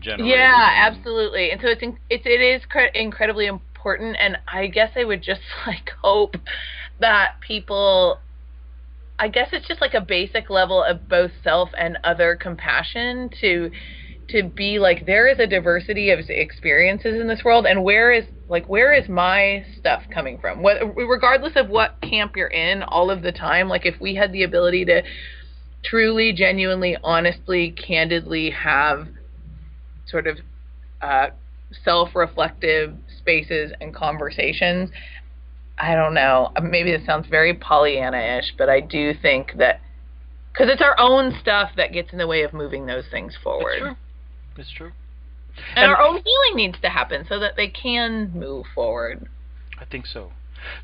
Generated. 0.00 0.26
yeah, 0.36 0.86
absolutely. 0.86 1.50
And 1.50 1.60
so 1.62 1.68
it's 1.68 1.82
in, 1.82 1.98
it's 2.10 2.26
it 2.26 2.42
is 2.42 2.62
cre- 2.68 2.92
incredibly 2.94 3.46
important, 3.46 4.16
and 4.20 4.36
I 4.46 4.66
guess 4.66 4.90
I 4.94 5.04
would 5.04 5.22
just 5.22 5.40
like 5.66 5.90
hope 6.02 6.36
that 7.00 7.40
people. 7.40 8.18
I 9.18 9.28
guess 9.28 9.48
it's 9.52 9.66
just 9.66 9.80
like 9.80 9.94
a 9.94 10.00
basic 10.02 10.50
level 10.50 10.84
of 10.84 11.08
both 11.08 11.30
self 11.42 11.70
and 11.76 11.96
other 12.04 12.36
compassion 12.36 13.30
to 13.40 13.70
to 14.28 14.42
be 14.42 14.78
like 14.78 15.06
there 15.06 15.26
is 15.26 15.38
a 15.38 15.46
diversity 15.46 16.10
of 16.10 16.18
experiences 16.28 17.20
in 17.20 17.28
this 17.28 17.42
world 17.44 17.66
and 17.66 17.82
where 17.82 18.12
is 18.12 18.24
like 18.48 18.66
where 18.68 18.92
is 18.92 19.08
my 19.08 19.64
stuff 19.78 20.02
coming 20.12 20.38
from 20.38 20.62
what 20.62 20.76
regardless 20.96 21.52
of 21.56 21.68
what 21.68 21.96
camp 22.02 22.36
you're 22.36 22.48
in 22.48 22.82
all 22.82 23.10
of 23.10 23.22
the 23.22 23.32
time 23.32 23.68
like 23.68 23.86
if 23.86 23.98
we 24.00 24.14
had 24.14 24.32
the 24.32 24.42
ability 24.42 24.84
to 24.84 25.02
truly 25.82 26.32
genuinely 26.32 26.96
honestly 27.02 27.70
candidly 27.70 28.50
have 28.50 29.08
sort 30.06 30.26
of 30.26 30.38
uh, 31.00 31.28
self-reflective 31.84 32.94
spaces 33.18 33.72
and 33.80 33.94
conversations. 33.94 34.90
I 35.78 35.94
don't 35.94 36.14
know. 36.14 36.50
Maybe 36.60 36.90
this 36.90 37.06
sounds 37.06 37.28
very 37.28 37.54
Pollyanna-ish, 37.54 38.54
but 38.58 38.68
I 38.68 38.80
do 38.80 39.12
think 39.14 39.52
that 39.58 39.80
because 40.52 40.72
it's 40.72 40.82
our 40.82 40.98
own 40.98 41.36
stuff 41.40 41.70
that 41.76 41.92
gets 41.92 42.12
in 42.12 42.18
the 42.18 42.26
way 42.26 42.42
of 42.42 42.52
moving 42.52 42.86
those 42.86 43.04
things 43.12 43.36
forward, 43.44 43.96
It's 44.58 44.70
true. 44.70 44.92
And, 45.74 45.84
And- 45.84 45.92
our 45.92 46.00
own 46.00 46.22
healing 46.24 46.54
needs 46.56 46.80
to 46.82 46.88
happen 46.88 47.24
so 47.28 47.38
that 47.38 47.56
they 47.56 47.68
can 47.68 48.32
move 48.32 48.66
forward. 48.74 49.28
I 49.80 49.84
think 49.84 50.06
so. 50.06 50.32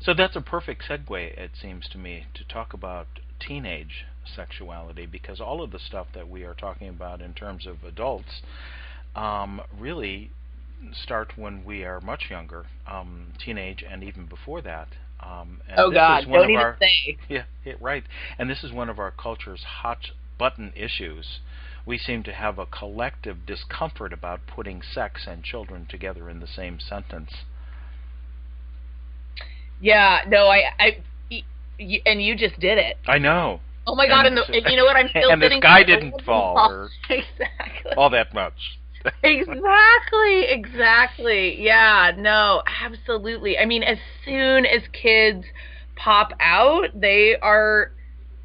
So 0.01 0.13
that's 0.13 0.35
a 0.35 0.41
perfect 0.41 0.83
segue, 0.87 1.37
it 1.37 1.51
seems 1.61 1.87
to 1.89 1.97
me, 1.97 2.25
to 2.33 2.45
talk 2.45 2.73
about 2.73 3.07
teenage 3.39 4.05
sexuality 4.25 5.05
because 5.05 5.41
all 5.41 5.61
of 5.61 5.71
the 5.71 5.79
stuff 5.79 6.07
that 6.13 6.29
we 6.29 6.43
are 6.43 6.53
talking 6.53 6.87
about 6.87 7.21
in 7.21 7.33
terms 7.33 7.67
of 7.67 7.83
adults 7.83 8.41
um, 9.15 9.61
really 9.77 10.31
start 10.91 11.33
when 11.37 11.63
we 11.65 11.83
are 11.83 11.99
much 12.01 12.29
younger, 12.29 12.65
um, 12.87 13.33
teenage, 13.43 13.83
and 13.89 14.03
even 14.03 14.25
before 14.25 14.61
that. 14.61 14.87
Um, 15.19 15.61
and 15.69 15.79
oh 15.79 15.89
this 15.89 15.97
God, 15.97 16.23
is 16.23 16.27
one 16.27 16.39
don't 16.39 16.43
of 16.45 16.49
even 16.51 16.61
our, 16.61 16.77
say. 16.79 17.17
Yeah, 17.29 17.43
yeah, 17.65 17.73
right. 17.81 18.03
And 18.37 18.49
this 18.49 18.63
is 18.63 18.71
one 18.71 18.89
of 18.89 18.99
our 18.99 19.11
culture's 19.11 19.63
hot 19.63 20.11
button 20.37 20.73
issues. 20.75 21.39
We 21.85 21.97
seem 21.97 22.23
to 22.23 22.33
have 22.33 22.57
a 22.57 22.65
collective 22.65 23.45
discomfort 23.45 24.11
about 24.11 24.41
putting 24.47 24.81
sex 24.81 25.25
and 25.27 25.43
children 25.43 25.85
together 25.89 26.29
in 26.29 26.39
the 26.39 26.47
same 26.47 26.79
sentence. 26.79 27.31
Yeah, 29.79 30.21
no, 30.27 30.47
I, 30.47 30.63
I, 30.79 30.97
y- 31.29 31.43
y- 31.79 32.01
and 32.05 32.21
you 32.21 32.35
just 32.35 32.59
did 32.59 32.77
it. 32.77 32.97
I 33.07 33.19
know. 33.19 33.59
Oh 33.87 33.95
my 33.95 34.07
God, 34.07 34.25
and, 34.25 34.37
And 34.39 34.47
the, 34.47 34.57
and 34.57 34.65
you 34.67 34.77
know 34.77 34.85
what? 34.85 34.95
I'm 34.95 35.09
still 35.09 35.29
and 35.29 35.43
sky 35.61 35.77
here 35.77 35.85
didn't 35.85 36.09
holding 36.11 36.25
fall, 36.25 36.55
oh, 36.57 36.69
or- 36.71 36.89
exactly. 37.09 37.91
All 37.95 38.09
that 38.09 38.33
much. 38.33 38.79
exactly, 39.23 40.45
exactly. 40.47 41.61
Yeah, 41.61 42.11
no, 42.17 42.63
absolutely. 42.81 43.59
I 43.59 43.65
mean, 43.65 43.83
as 43.83 43.99
soon 44.23 44.65
as 44.65 44.81
kids 44.91 45.45
pop 45.95 46.31
out, 46.39 46.87
they 46.99 47.35
are 47.41 47.91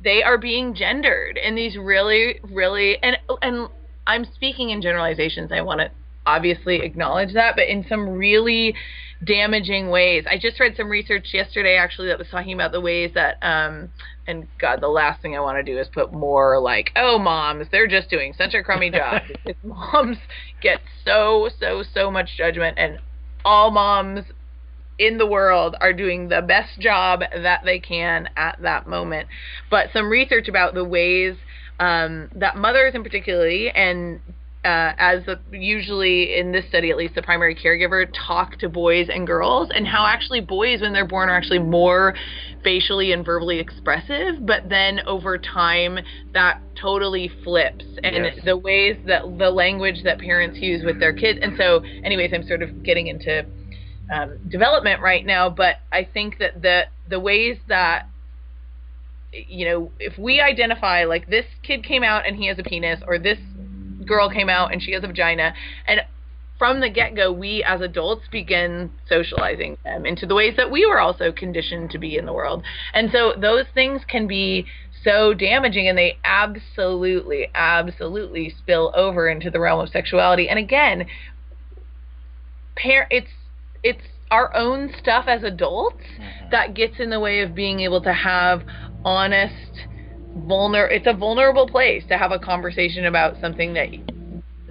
they 0.03 0.23
are 0.23 0.39
being 0.39 0.75
gendered 0.75 1.39
in 1.39 1.55
these 1.55 1.77
really, 1.77 2.41
really 2.43 2.99
and 3.03 3.17
and 3.43 3.69
I'm 4.07 4.25
speaking 4.35 4.71
in 4.71 4.83
generalizations. 4.83 5.53
I 5.53 5.61
want 5.61 5.81
to 5.81 5.91
obviously 6.27 6.83
acknowledge 6.83 7.35
that, 7.35 7.57
but 7.57 7.69
in 7.69 7.85
some 7.89 8.09
really 8.09 8.75
damaging 9.25 9.91
ways. 9.91 10.25
I 10.29 10.39
just 10.39 10.59
read 10.59 10.75
some 10.77 10.89
research 10.89 11.29
yesterday 11.33 11.77
actually 11.77 12.09
that 12.09 12.19
was 12.19 12.29
talking 12.31 12.55
about 12.55 12.73
the 12.73 12.81
ways 12.81 13.13
that 13.15 13.37
um 13.43 13.91
and 14.27 14.47
God, 14.59 14.81
the 14.81 14.89
last 14.89 15.21
thing 15.21 15.37
I 15.37 15.41
want 15.41 15.59
to 15.59 15.63
do 15.63 15.79
is 15.79 15.89
put 15.93 16.13
more 16.13 16.61
like, 16.61 16.91
oh, 16.95 17.19
moms, 17.19 17.67
they're 17.73 17.89
just 17.89 18.09
doing 18.09 18.33
such 18.33 18.55
a 18.55 18.63
crummy 18.63 18.91
job. 18.93 19.23
because 19.29 19.63
moms 19.65 20.19
get 20.63 20.81
so, 21.05 21.49
so, 21.59 21.83
so 21.93 22.11
much 22.11 22.37
judgment, 22.37 22.79
and 22.79 23.01
all 23.45 23.71
moms 23.71 24.25
in 25.01 25.17
the 25.17 25.27
world 25.27 25.75
are 25.81 25.95
doing 25.95 26.29
the 26.29 26.43
best 26.43 26.79
job 26.79 27.21
that 27.21 27.63
they 27.65 27.81
can 27.81 28.29
at 28.37 28.59
that 28.61 28.87
moment. 28.87 29.29
But 29.71 29.89
some 29.93 30.11
research 30.11 30.47
about 30.47 30.75
the 30.75 30.85
ways 30.85 31.37
um, 31.81 32.29
that 32.37 32.57
mothers, 32.57 32.95
in 32.95 33.03
particularly, 33.03 33.71
and 33.71 34.21
uh, 34.63 34.93
as 34.99 35.25
the, 35.25 35.41
usually 35.51 36.39
in 36.39 36.53
this 36.53 36.67
study, 36.69 36.91
at 36.91 36.99
least 36.99 37.15
the 37.15 37.23
primary 37.23 37.55
caregiver, 37.55 38.07
talk 38.27 38.59
to 38.59 38.69
boys 38.69 39.09
and 39.11 39.27
girls, 39.27 39.71
and 39.75 39.87
how 39.87 40.05
actually 40.05 40.43
boys, 40.43 40.83
when 40.83 40.93
they're 40.93 41.07
born, 41.07 41.31
are 41.31 41.37
actually 41.37 41.59
more 41.59 42.15
facially 42.63 43.13
and 43.13 43.25
verbally 43.25 43.59
expressive, 43.59 44.45
but 44.45 44.69
then 44.69 45.01
over 45.07 45.39
time 45.39 45.99
that 46.35 46.61
totally 46.79 47.31
flips, 47.43 47.87
and 48.05 48.17
Yes. 48.17 48.39
the 48.45 48.55
ways 48.59 48.99
that 49.07 49.23
the 49.39 49.51
language 49.51 50.03
that 50.05 50.19
parents 50.19 50.59
use 50.59 50.85
with 50.85 51.01
their 51.01 51.15
kids. 51.15 51.39
And 51.41 51.57
so, 51.57 51.83
anyways, 52.05 52.31
I'm 52.35 52.47
sort 52.47 52.63
of 52.63 52.83
getting 52.83 53.07
into 53.07 53.47
um, 54.11 54.39
development 54.49 55.01
right 55.01 55.25
now, 55.25 55.49
but 55.51 55.77
I 55.93 56.05
think 56.05 56.39
that 56.39 56.63
the 56.63 56.83
the 57.09 57.21
ways 57.21 57.59
that 57.69 58.07
you 59.33 59.69
know, 59.69 59.93
if 59.99 60.19
we 60.19 60.41
identify 60.41 61.05
like 61.05 61.29
this 61.29 61.47
kid 61.63 61.85
came 61.85 62.03
out 62.03 62.27
and 62.27 62.37
he 62.37 62.47
has 62.49 62.59
a 62.59 62.63
penis, 62.63 63.01
or 63.07 63.19
this 63.19 63.39
girl 64.05 64.29
came 64.29 64.49
out 64.49 64.73
and 64.73 64.83
she 64.83 64.93
has 64.93 65.05
a 65.05 65.07
vagina, 65.07 65.55
and 65.87 66.01
from 66.59 66.81
the 66.81 66.91
get 66.91 67.17
go, 67.17 67.33
we 67.33 67.65
as 67.65 67.81
adults 67.81 68.25
begin 68.31 68.91
socializing 69.09 69.79
them 69.83 70.05
into 70.05 70.27
the 70.27 70.35
ways 70.35 70.55
that 70.59 70.71
we 70.71 70.85
were 70.85 71.01
also 71.01 71.33
conditioned 71.33 71.91
to 71.91 71.99
be 71.99 72.19
in 72.19 72.27
the 72.27 72.35
world. 72.35 72.63
And 72.93 73.11
so 73.11 73.33
those 73.41 73.65
things 73.73 74.03
can 74.07 74.27
be 74.27 74.67
so 75.03 75.33
damaging 75.33 75.89
and 75.89 75.97
they 75.97 76.19
absolutely, 76.23 77.49
absolutely 77.55 78.55
spill 78.59 78.93
over 78.95 79.27
into 79.31 79.51
the 79.51 79.59
realm 79.59 79.81
of 79.81 79.89
sexuality. 79.89 80.51
And 80.51 80.59
again, 80.59 81.07
par- 82.77 83.09
it's 83.11 83.31
it's 83.83 84.05
our 84.31 84.55
own 84.55 84.93
stuff 84.99 85.25
as 85.27 85.43
adults 85.43 86.05
Mhm. 86.19 86.51
that 86.51 86.75
gets 86.75 87.01
in 87.01 87.11
the 87.11 87.21
way 87.21 87.41
of 87.41 87.55
being 87.55 87.81
able 87.81 88.01
to 88.03 88.13
have 88.13 88.63
honest 89.05 89.87
vulner 90.47 90.89
it's 90.91 91.07
a 91.07 91.13
vulnerable 91.13 91.67
place 91.67 92.05
to 92.07 92.17
have 92.17 92.31
a 92.31 92.39
conversation 92.39 93.07
about 93.07 93.41
something 93.41 93.73
that 93.75 93.89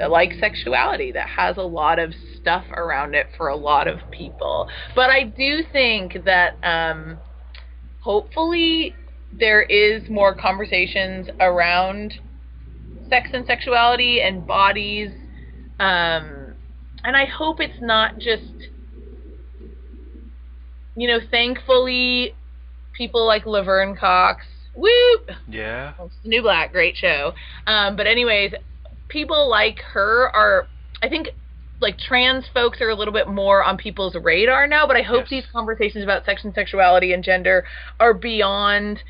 like 0.09 0.33
sexuality 0.39 1.11
that 1.11 1.27
has 1.27 1.57
a 1.57 1.61
lot 1.61 1.99
of 1.99 2.13
stuff 2.37 2.65
around 2.71 3.13
it 3.15 3.27
for 3.35 3.49
a 3.49 3.55
lot 3.55 3.85
of 3.87 3.99
people 4.11 4.67
but 4.95 5.09
i 5.09 5.23
do 5.23 5.61
think 5.73 6.23
that 6.23 6.55
um 6.63 7.19
hopefully 7.99 8.95
there 9.33 9.61
is 9.63 10.09
more 10.09 10.33
conversations 10.33 11.27
around 11.41 12.13
sex 13.09 13.29
and 13.33 13.45
sexuality 13.45 14.21
and 14.21 14.45
bodies 14.47 15.11
Um, 15.79 16.53
and 17.05 17.15
I 17.15 17.25
hope 17.25 17.61
it's 17.61 17.79
not 17.81 18.17
just, 18.19 18.69
you 21.00 21.08
know, 21.08 21.20
thankfully, 21.32 22.36
people 22.94 23.25
like 23.25 23.46
Laverne 23.46 23.96
Cox, 23.96 24.46
whoop, 24.75 25.29
Yeah. 25.48 25.94
New 26.25 26.41
Black, 26.41 26.74
great 26.74 26.98
show. 26.98 27.34
Um, 27.65 27.96
but 27.96 28.06
anyways, 28.06 28.53
people 29.08 29.50
like 29.50 29.79
her 29.94 30.29
are, 30.36 30.68
I 31.01 31.08
think, 31.08 31.29
like 31.79 31.98
trans 31.98 32.44
folks 32.53 32.82
are 32.82 32.89
a 32.89 32.96
little 32.96 33.13
bit 33.13 33.29
more 33.29 33.63
on 33.63 33.77
people's 33.77 34.13
radar 34.15 34.68
now. 34.68 34.86
But 34.86 34.98
I 34.98 35.01
hope 35.01 35.22
Yes. 35.22 35.29
these 35.29 35.46
conversations 35.53 36.03
about 36.03 36.25
sex 36.25 36.44
and 36.44 36.53
sexuality 36.53 37.13
and 37.13 37.24
gender 37.24 37.63
are 37.98 38.13
beyond 38.13 39.01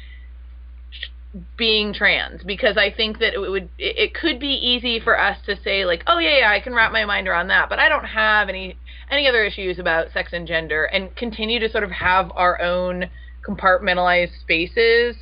being 1.57 1.93
trans 1.93 2.43
because 2.43 2.77
I 2.77 2.91
think 2.91 3.19
that 3.19 3.33
it 3.33 3.39
would 3.39 3.69
it, 3.77 3.97
it 3.97 4.13
could 4.15 4.39
be 4.39 4.47
easy 4.53 4.99
for 4.99 5.19
us 5.19 5.37
to 5.45 5.55
say 5.63 5.85
like 5.85 6.03
oh 6.07 6.17
yeah 6.17 6.39
yeah 6.39 6.51
I 6.51 6.59
can 6.59 6.73
wrap 6.73 6.91
my 6.91 7.05
mind 7.05 7.27
around 7.27 7.49
that 7.49 7.69
but 7.69 7.77
I 7.77 7.87
don't 7.87 8.05
have 8.05 8.49
any 8.49 8.77
any 9.09 9.27
other 9.27 9.43
issues 9.43 9.79
about 9.79 10.11
sex 10.13 10.33
and 10.33 10.47
gender 10.47 10.85
and 10.85 11.15
continue 11.15 11.59
to 11.59 11.69
sort 11.69 11.83
of 11.83 11.91
have 11.91 12.31
our 12.35 12.61
own 12.61 13.09
compartmentalized 13.47 14.39
spaces 14.41 15.15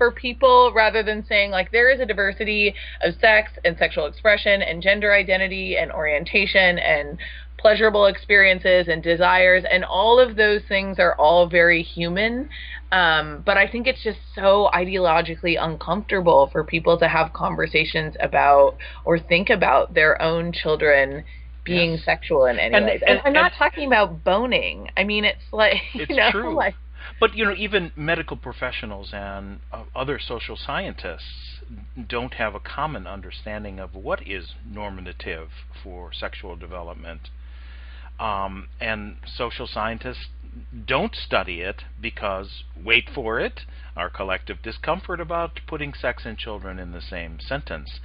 for 0.00 0.10
people 0.10 0.72
rather 0.74 1.02
than 1.02 1.24
saying 1.26 1.50
like 1.50 1.70
there 1.72 1.90
is 1.90 2.00
a 2.00 2.06
diversity 2.06 2.74
of 3.02 3.14
sex 3.20 3.52
and 3.66 3.76
sexual 3.76 4.06
expression 4.06 4.62
and 4.62 4.82
gender 4.82 5.12
identity 5.12 5.76
and 5.76 5.92
orientation 5.92 6.78
and 6.78 7.18
pleasurable 7.58 8.06
experiences 8.06 8.88
and 8.88 9.02
desires 9.02 9.62
and 9.70 9.84
all 9.84 10.18
of 10.18 10.36
those 10.36 10.62
things 10.68 10.98
are 10.98 11.14
all 11.16 11.46
very 11.46 11.82
human. 11.82 12.48
Um, 12.92 13.42
but 13.44 13.56
i 13.56 13.68
think 13.68 13.86
it's 13.86 14.02
just 14.02 14.18
so 14.34 14.70
ideologically 14.74 15.56
uncomfortable 15.60 16.48
for 16.50 16.64
people 16.64 16.98
to 16.98 17.06
have 17.06 17.32
conversations 17.34 18.16
about 18.18 18.78
or 19.04 19.18
think 19.18 19.50
about 19.50 19.94
their 19.94 20.20
own 20.20 20.50
children 20.50 21.22
being 21.64 21.92
Yes. 21.92 22.04
sexual 22.04 22.46
in 22.46 22.58
any 22.58 22.74
And- 22.74 22.86
way. 22.86 23.00
and- 23.06 23.20
I'm 23.24 23.32
not 23.32 23.52
and- 23.52 23.58
talking 23.58 23.86
about 23.86 24.24
boning. 24.24 24.90
I 24.96 25.04
mean, 25.04 25.24
it's 25.24 25.52
like 25.52 25.82
It's 25.94 26.10
you 26.10 26.16
know, 26.16 26.30
true. 26.30 26.54
like 26.54 26.74
But 27.18 27.34
you 27.34 27.44
know, 27.44 27.54
even 27.56 27.92
medical 27.96 28.36
professionals 28.36 29.12
and 29.12 29.60
uh, 29.72 29.84
other 29.94 30.18
social 30.18 30.56
scientists 30.56 31.60
don't 32.08 32.34
have 32.34 32.54
a 32.54 32.60
common 32.60 33.06
understanding 33.06 33.78
of 33.78 33.94
what 33.94 34.26
is 34.26 34.54
normative 34.64 35.48
for 35.82 36.12
sexual 36.12 36.56
development. 36.56 37.30
Um, 38.18 38.68
and 38.80 39.16
social 39.24 39.66
scientists 39.66 40.26
don't 40.86 41.14
study 41.14 41.60
it 41.60 41.84
because, 42.00 42.64
wait 42.76 43.08
for 43.14 43.40
it, 43.40 43.60
our 43.96 44.08
collective 44.08 44.62
discomfort 44.62 45.20
about 45.20 45.60
putting 45.66 45.94
sex 45.94 46.24
and 46.24 46.38
children 46.38 46.78
in 46.78 46.92
the 46.92 47.00
same 47.00 47.38
sentence. 47.40 48.00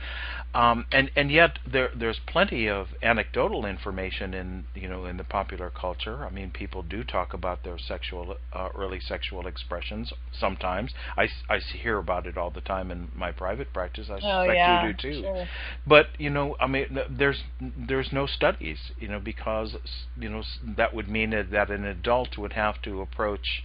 Um, 0.53 0.85
and 0.91 1.11
and 1.15 1.29
yet 1.31 1.59
there 1.69 1.89
there's 1.95 2.19
plenty 2.25 2.69
of 2.69 2.87
anecdotal 3.01 3.65
information 3.65 4.33
in 4.33 4.65
you 4.73 4.87
know 4.87 5.05
in 5.05 5.17
the 5.17 5.23
popular 5.23 5.69
culture. 5.69 6.25
I 6.25 6.29
mean, 6.29 6.51
people 6.51 6.81
do 6.81 7.03
talk 7.03 7.33
about 7.33 7.63
their 7.63 7.77
sexual 7.77 8.37
uh, 8.53 8.69
early 8.75 8.99
sexual 8.99 9.47
expressions 9.47 10.13
sometimes. 10.31 10.93
I, 11.17 11.27
I 11.49 11.59
hear 11.59 11.97
about 11.97 12.25
it 12.25 12.37
all 12.37 12.51
the 12.51 12.61
time 12.61 12.91
in 12.91 13.09
my 13.15 13.31
private 13.31 13.73
practice. 13.73 14.07
I 14.09 14.13
oh 14.13 14.19
suspect 14.19 14.55
yeah, 14.55 14.87
you 14.87 14.93
do 14.93 14.97
too. 14.97 15.21
sure. 15.21 15.47
But 15.85 16.07
you 16.17 16.29
know, 16.29 16.55
I 16.59 16.67
mean, 16.67 16.99
there's 17.09 17.43
there's 17.59 18.11
no 18.11 18.25
studies, 18.25 18.79
you 18.97 19.07
know, 19.07 19.19
because 19.19 19.75
you 20.17 20.29
know 20.29 20.43
that 20.77 20.93
would 20.93 21.09
mean 21.09 21.31
that 21.31 21.69
an 21.69 21.85
adult 21.85 22.37
would 22.37 22.53
have 22.53 22.81
to 22.83 23.01
approach 23.01 23.63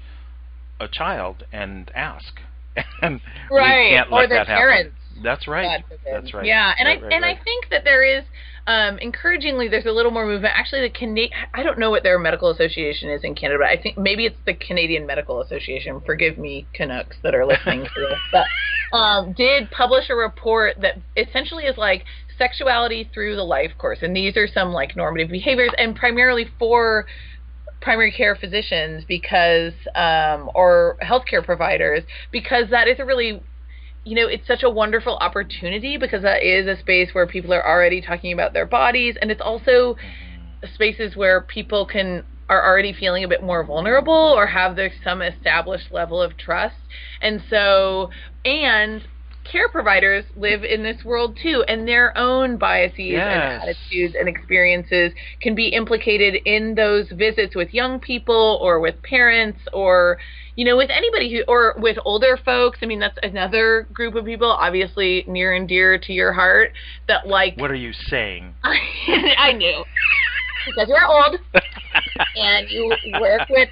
a 0.80 0.88
child 0.88 1.44
and 1.52 1.90
ask, 1.94 2.40
and 3.02 3.20
Right, 3.50 3.90
we 3.90 3.96
can't 3.96 4.10
or 4.10 4.20
let 4.20 4.28
their 4.30 4.38
that 4.38 4.46
happen. 4.48 4.62
parents. 4.62 4.96
That's 5.22 5.46
right. 5.46 5.84
That's 6.10 6.32
right. 6.32 6.46
Yeah, 6.46 6.72
and 6.78 6.86
Right, 6.86 6.98
I 6.98 7.02
right, 7.02 7.12
and 7.12 7.22
right. 7.24 7.38
I 7.38 7.44
think 7.44 7.68
that 7.70 7.84
there 7.84 8.02
is, 8.02 8.24
um, 8.66 8.98
encouragingly, 8.98 9.68
there's 9.68 9.84
a 9.86 9.90
little 9.92 10.12
more 10.12 10.24
movement. 10.24 10.54
Actually, 10.56 10.82
the 10.82 10.90
Cana- 10.90 11.28
I 11.52 11.62
don't 11.62 11.78
know 11.78 11.90
what 11.90 12.02
their 12.02 12.18
medical 12.18 12.50
association 12.50 13.10
is 13.10 13.22
in 13.22 13.34
Canada, 13.34 13.58
but 13.60 13.68
I 13.68 13.80
think 13.80 13.98
maybe 13.98 14.24
it's 14.24 14.38
the 14.46 14.54
Canadian 14.54 15.06
Medical 15.06 15.42
Association. 15.42 16.00
Forgive 16.06 16.38
me, 16.38 16.66
Canucks 16.72 17.16
that 17.22 17.34
are 17.34 17.44
listening 17.44 17.84
to 17.84 18.00
this, 18.00 18.18
but 18.32 18.46
um, 18.96 19.32
did 19.34 19.70
publish 19.70 20.08
a 20.08 20.14
report 20.14 20.76
that 20.80 20.98
essentially 21.16 21.64
is 21.64 21.76
like 21.76 22.04
sexuality 22.38 23.10
through 23.12 23.36
the 23.36 23.42
life 23.44 23.72
course, 23.78 23.98
and 24.02 24.16
these 24.16 24.36
are 24.36 24.48
some 24.48 24.72
like 24.72 24.96
normative 24.96 25.28
behaviors, 25.30 25.70
and 25.76 25.94
primarily 25.94 26.46
for 26.58 27.04
primary 27.80 28.12
care 28.12 28.36
physicians 28.36 29.04
because 29.06 29.72
um, 29.94 30.50
or 30.54 30.96
healthcare 31.02 31.44
providers 31.44 32.02
because 32.30 32.64
that 32.70 32.88
is 32.88 32.98
a 32.98 33.04
really 33.04 33.42
you 34.04 34.14
know 34.14 34.26
it's 34.26 34.46
such 34.46 34.62
a 34.62 34.70
wonderful 34.70 35.16
opportunity 35.16 35.96
because 35.96 36.22
that 36.22 36.42
is 36.42 36.66
a 36.66 36.78
space 36.80 37.10
where 37.12 37.26
people 37.26 37.52
are 37.52 37.66
already 37.66 38.00
talking 38.00 38.32
about 38.32 38.52
their 38.52 38.66
bodies 38.66 39.16
and 39.20 39.30
it's 39.30 39.40
also 39.40 39.96
spaces 40.74 41.16
where 41.16 41.40
people 41.40 41.86
can 41.86 42.24
are 42.50 42.66
already 42.66 42.92
feeling 42.92 43.22
a 43.22 43.28
bit 43.28 43.42
more 43.42 43.64
vulnerable 43.64 44.12
or 44.12 44.44
have 44.48 44.76
some 45.04 45.22
established 45.22 45.92
level 45.92 46.20
of 46.20 46.36
trust. 46.36 46.74
And 47.22 47.42
so 47.48 48.10
and 48.44 49.02
care 49.50 49.68
providers 49.68 50.24
live 50.36 50.62
in 50.64 50.82
this 50.82 51.04
world 51.04 51.36
too 51.42 51.64
and 51.68 51.86
their 51.88 52.16
own 52.16 52.56
biases 52.56 52.96
Yes. 52.98 53.62
and 53.62 53.62
attitudes 53.70 54.14
and 54.18 54.28
experiences 54.28 55.12
can 55.40 55.54
be 55.54 55.68
implicated 55.68 56.34
in 56.44 56.74
those 56.74 57.08
visits 57.12 57.54
with 57.56 57.72
young 57.74 57.98
people 58.00 58.58
or 58.62 58.78
with 58.80 59.02
parents 59.02 59.58
or 59.72 60.18
you 60.56 60.64
know 60.64 60.76
with 60.76 60.90
anybody 60.90 61.32
who 61.32 61.42
or 61.48 61.74
with 61.78 61.96
older 62.04 62.36
folks 62.44 62.78
i 62.82 62.86
mean 62.86 63.00
that's 63.00 63.18
another 63.22 63.86
group 63.92 64.14
of 64.14 64.24
people 64.24 64.50
obviously 64.50 65.24
near 65.26 65.52
and 65.54 65.68
dear 65.68 65.98
to 65.98 66.12
your 66.12 66.32
heart 66.32 66.72
that 67.08 67.26
like 67.26 67.56
What 67.56 67.70
are 67.70 67.74
you 67.74 67.92
saying? 67.92 68.54
I 68.64 69.52
knew. 69.52 69.84
Because 70.66 70.88
you're 70.88 71.06
old 71.06 71.36
and 72.36 72.68
you 72.70 72.94
work 73.20 73.48
with 73.48 73.68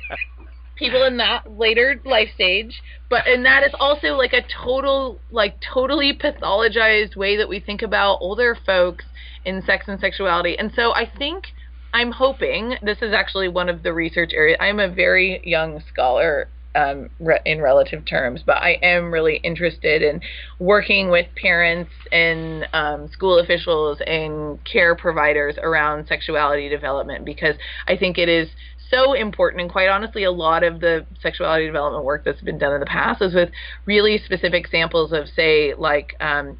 people 0.76 1.04
in 1.04 1.16
that 1.18 1.50
later 1.50 2.00
life 2.04 2.28
stage. 2.34 2.80
But 3.10 3.26
and 3.26 3.44
that 3.46 3.62
is 3.62 3.72
also 3.78 4.08
like 4.14 4.32
a 4.32 4.42
total 4.42 5.18
like 5.30 5.60
totally 5.60 6.12
pathologized 6.12 7.16
way 7.16 7.36
that 7.36 7.48
we 7.48 7.60
think 7.60 7.82
about 7.82 8.18
older 8.20 8.56
folks 8.66 9.04
in 9.44 9.62
sex 9.62 9.86
and 9.88 9.98
sexuality. 9.98 10.58
And 10.58 10.72
so 10.74 10.92
I 10.92 11.10
think 11.18 11.46
I'm 11.94 12.12
hoping 12.12 12.76
this 12.82 12.98
is 13.00 13.14
actually 13.14 13.48
one 13.48 13.68
of 13.68 13.82
the 13.82 13.92
research 13.94 14.30
areas. 14.34 14.58
I'm 14.60 14.78
a 14.78 14.88
very 14.88 15.40
young 15.42 15.82
scholar 15.88 16.48
um, 16.74 17.08
re- 17.18 17.40
in 17.44 17.60
relative 17.60 18.04
terms, 18.04 18.42
but 18.44 18.58
I 18.58 18.72
am 18.82 19.10
really 19.10 19.36
interested 19.36 20.02
in 20.02 20.20
working 20.58 21.10
with 21.10 21.26
parents 21.34 21.90
and 22.12 22.68
um, 22.72 23.08
school 23.08 23.38
officials 23.38 24.00
and 24.06 24.62
care 24.64 24.94
providers 24.94 25.56
around 25.60 26.06
sexuality 26.06 26.68
development 26.68 27.24
because 27.24 27.56
I 27.86 27.96
think 27.96 28.18
it 28.18 28.28
is 28.28 28.48
so 28.90 29.12
important 29.12 29.60
and 29.62 29.70
quite 29.70 29.88
honestly 29.88 30.24
a 30.24 30.30
lot 30.30 30.62
of 30.62 30.80
the 30.80 31.06
sexuality 31.20 31.66
development 31.66 32.04
work 32.04 32.24
that's 32.24 32.40
been 32.42 32.58
done 32.58 32.72
in 32.74 32.80
the 32.80 32.86
past 32.86 33.20
is 33.22 33.34
with 33.34 33.50
really 33.86 34.18
specific 34.24 34.66
samples 34.68 35.12
of 35.12 35.28
say 35.28 35.74
like 35.74 36.14
um, 36.20 36.56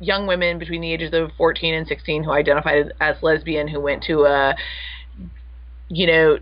young 0.00 0.26
women 0.26 0.58
between 0.58 0.80
the 0.80 0.92
ages 0.92 1.10
of 1.12 1.30
14 1.36 1.74
and 1.74 1.86
16 1.86 2.24
who 2.24 2.30
identified 2.32 2.92
as 3.00 3.16
lesbian 3.22 3.68
who 3.68 3.80
went 3.80 4.02
to 4.04 4.24
a 4.24 4.54
you 5.88 6.06
know 6.06 6.38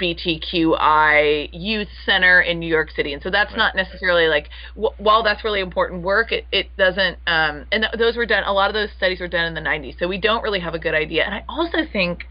GLBTQI 0.00 1.48
youth 1.52 1.88
center 2.04 2.40
in 2.40 2.58
New 2.58 2.66
York 2.68 2.90
City 2.90 3.12
and 3.12 3.22
so 3.22 3.30
that's 3.30 3.50
Right. 3.52 3.58
not 3.58 3.76
necessarily 3.76 4.26
like 4.28 4.48
w- 4.74 4.94
while 4.98 5.22
that's 5.22 5.44
really 5.44 5.60
important 5.60 6.02
work 6.02 6.32
it, 6.32 6.46
it 6.52 6.68
doesn't 6.76 7.18
um, 7.26 7.66
and 7.72 7.82
th- 7.84 7.94
those 7.98 8.16
were 8.16 8.26
done 8.26 8.44
a 8.44 8.52
lot 8.52 8.68
of 8.70 8.74
those 8.74 8.90
studies 8.96 9.20
were 9.20 9.28
done 9.28 9.46
in 9.46 9.54
the 9.54 9.60
90s 9.60 9.98
so 9.98 10.08
we 10.08 10.18
don't 10.18 10.42
really 10.42 10.60
have 10.60 10.74
a 10.74 10.78
good 10.78 10.94
idea 10.94 11.24
and 11.24 11.34
I 11.34 11.44
also 11.48 11.78
think 11.92 12.24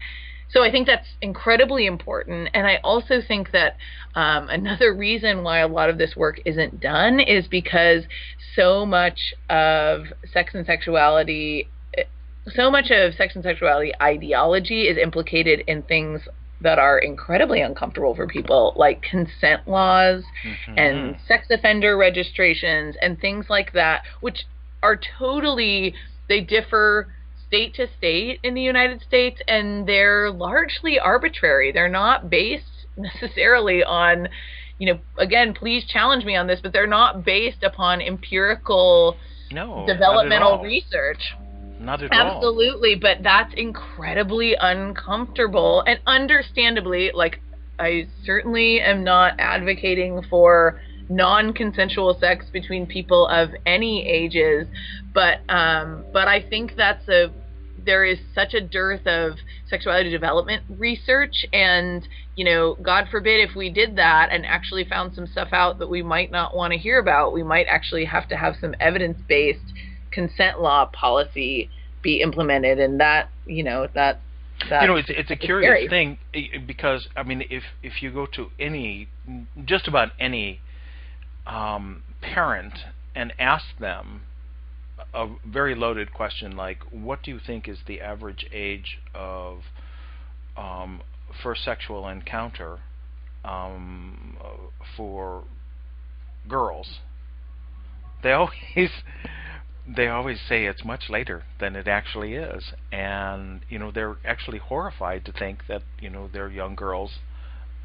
so 0.50 0.62
I 0.64 0.70
think 0.70 0.86
that's 0.86 1.06
incredibly 1.20 1.86
important, 1.86 2.48
and 2.54 2.66
I 2.66 2.76
also 2.82 3.20
think 3.26 3.52
that 3.52 3.76
um, 4.14 4.48
another 4.48 4.94
reason 4.94 5.42
why 5.42 5.58
a 5.58 5.68
lot 5.68 5.90
of 5.90 5.98
this 5.98 6.16
work 6.16 6.40
isn't 6.44 6.80
done 6.80 7.20
is 7.20 7.46
because 7.46 8.04
so 8.56 8.86
much 8.86 9.34
of 9.50 10.06
sex 10.32 10.54
and 10.54 10.64
sexuality, 10.64 11.68
so 12.48 12.70
much 12.70 12.90
of 12.90 13.14
sex 13.14 13.34
and 13.34 13.44
sexuality 13.44 13.92
ideology 14.00 14.82
is 14.88 14.96
implicated 14.96 15.64
in 15.66 15.82
things 15.82 16.22
that 16.60 16.78
are 16.78 16.98
incredibly 16.98 17.60
uncomfortable 17.60 18.14
for 18.14 18.26
people, 18.26 18.72
like 18.74 19.00
consent 19.02 19.68
laws 19.68 20.24
Mhm. 20.44 20.74
and 20.76 21.16
sex 21.26 21.46
offender 21.50 21.96
registrations 21.96 22.96
and 23.00 23.20
things 23.20 23.48
like 23.48 23.72
that, 23.72 24.02
which 24.20 24.44
are 24.82 24.96
totally 25.18 25.94
they 26.28 26.40
differ 26.40 27.08
state 27.48 27.74
to 27.74 27.86
state 27.98 28.38
in 28.42 28.54
the 28.54 28.62
United 28.62 29.02
States 29.02 29.40
and 29.48 29.86
they're 29.86 30.30
largely 30.30 30.98
arbitrary. 30.98 31.72
They're 31.72 31.88
not 31.88 32.30
based 32.30 32.64
necessarily 32.96 33.82
on 33.82 34.28
you 34.78 34.92
know 34.92 35.00
again 35.18 35.54
please 35.54 35.84
challenge 35.86 36.24
me 36.24 36.36
on 36.36 36.46
this 36.46 36.60
but 36.62 36.72
they're 36.72 36.86
not 36.86 37.24
based 37.24 37.62
upon 37.62 38.00
empirical 38.00 39.16
no 39.50 39.84
developmental 39.86 40.62
research 40.62 41.34
Not 41.80 42.02
at 42.02 42.12
all. 42.12 42.36
Absolutely, 42.36 42.96
but 42.96 43.18
that's 43.22 43.52
incredibly 43.54 44.54
uncomfortable 44.60 45.82
and 45.86 46.00
understandably 46.06 47.10
like 47.14 47.40
I 47.78 48.08
certainly 48.24 48.80
am 48.80 49.04
not 49.04 49.34
advocating 49.38 50.22
for 50.28 50.80
non-consensual 51.08 52.18
sex 52.20 52.46
between 52.52 52.86
people 52.86 53.26
of 53.28 53.50
any 53.66 54.06
ages, 54.06 54.66
but 55.14 55.38
um 55.48 56.04
but 56.12 56.28
I 56.28 56.42
think 56.42 56.74
that's 56.76 57.08
a 57.08 57.30
there 57.84 58.04
is 58.04 58.18
such 58.34 58.54
a 58.54 58.60
dearth 58.60 59.06
of 59.06 59.38
sexuality 59.68 60.10
development 60.10 60.62
research 60.78 61.46
and 61.52 62.06
you 62.36 62.44
know 62.44 62.76
god 62.82 63.06
forbid 63.10 63.40
if 63.48 63.54
we 63.56 63.70
did 63.70 63.96
that 63.96 64.28
and 64.30 64.44
actually 64.44 64.84
found 64.84 65.14
some 65.14 65.26
stuff 65.26 65.48
out 65.52 65.78
that 65.78 65.88
we 65.88 66.02
might 66.02 66.30
not 66.30 66.56
want 66.56 66.72
to 66.72 66.78
hear 66.78 66.98
about 66.98 67.32
we 67.32 67.42
might 67.42 67.66
actually 67.68 68.04
have 68.04 68.28
to 68.28 68.36
have 68.36 68.54
some 68.60 68.74
evidence-based 68.80 69.72
consent 70.10 70.60
law 70.60 70.86
policy 70.92 71.70
be 72.02 72.20
implemented 72.20 72.78
and 72.78 73.00
that 73.00 73.28
you 73.46 73.62
know 73.62 73.86
that 73.94 74.20
that 74.70 74.82
you 74.82 74.88
know 74.88 74.96
it's 74.96 75.08
it's 75.10 75.30
a 75.30 75.36
curious 75.36 75.68
scary. 75.68 75.88
thing 75.88 76.18
eh, 76.34 76.58
because 76.66 77.08
I 77.16 77.22
mean 77.22 77.44
if 77.48 77.62
if 77.82 78.02
you 78.02 78.10
go 78.10 78.26
to 78.34 78.50
any 78.58 79.08
just 79.64 79.86
about 79.86 80.10
any 80.18 80.60
um, 81.48 82.02
parent 82.20 82.74
and 83.14 83.32
ask 83.38 83.64
them 83.80 84.22
a 85.14 85.26
very 85.46 85.74
loaded 85.74 86.12
question 86.12 86.56
like 86.56 86.78
what 86.90 87.22
do 87.22 87.30
you 87.30 87.38
think 87.44 87.66
is 87.66 87.78
the 87.86 88.00
average 88.00 88.46
age 88.52 88.98
of 89.14 89.62
um, 90.56 91.00
first 91.42 91.64
sexual 91.64 92.08
encounter 92.08 92.78
um, 93.44 94.36
for 94.96 95.44
girls? 96.48 96.98
They 98.22 98.32
always 98.32 98.90
they 99.96 100.08
always 100.08 100.38
say 100.46 100.66
it's 100.66 100.84
much 100.84 101.08
later 101.08 101.44
than 101.60 101.74
it 101.74 101.88
actually 101.88 102.34
is. 102.34 102.72
And 102.92 103.60
you 103.68 103.78
know 103.78 103.90
they're 103.90 104.16
actually 104.24 104.58
horrified 104.58 105.24
to 105.26 105.32
think 105.32 105.66
that 105.68 105.82
you 106.00 106.10
know 106.10 106.28
their 106.28 106.48
young 106.48 106.74
girls 106.74 107.18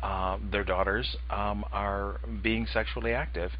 uh, 0.03 0.37
their 0.51 0.63
daughters 0.65 1.17
um, 1.31 1.65
are 1.71 2.19
being 2.43 2.67
sexually 2.67 3.13
active. 3.13 3.51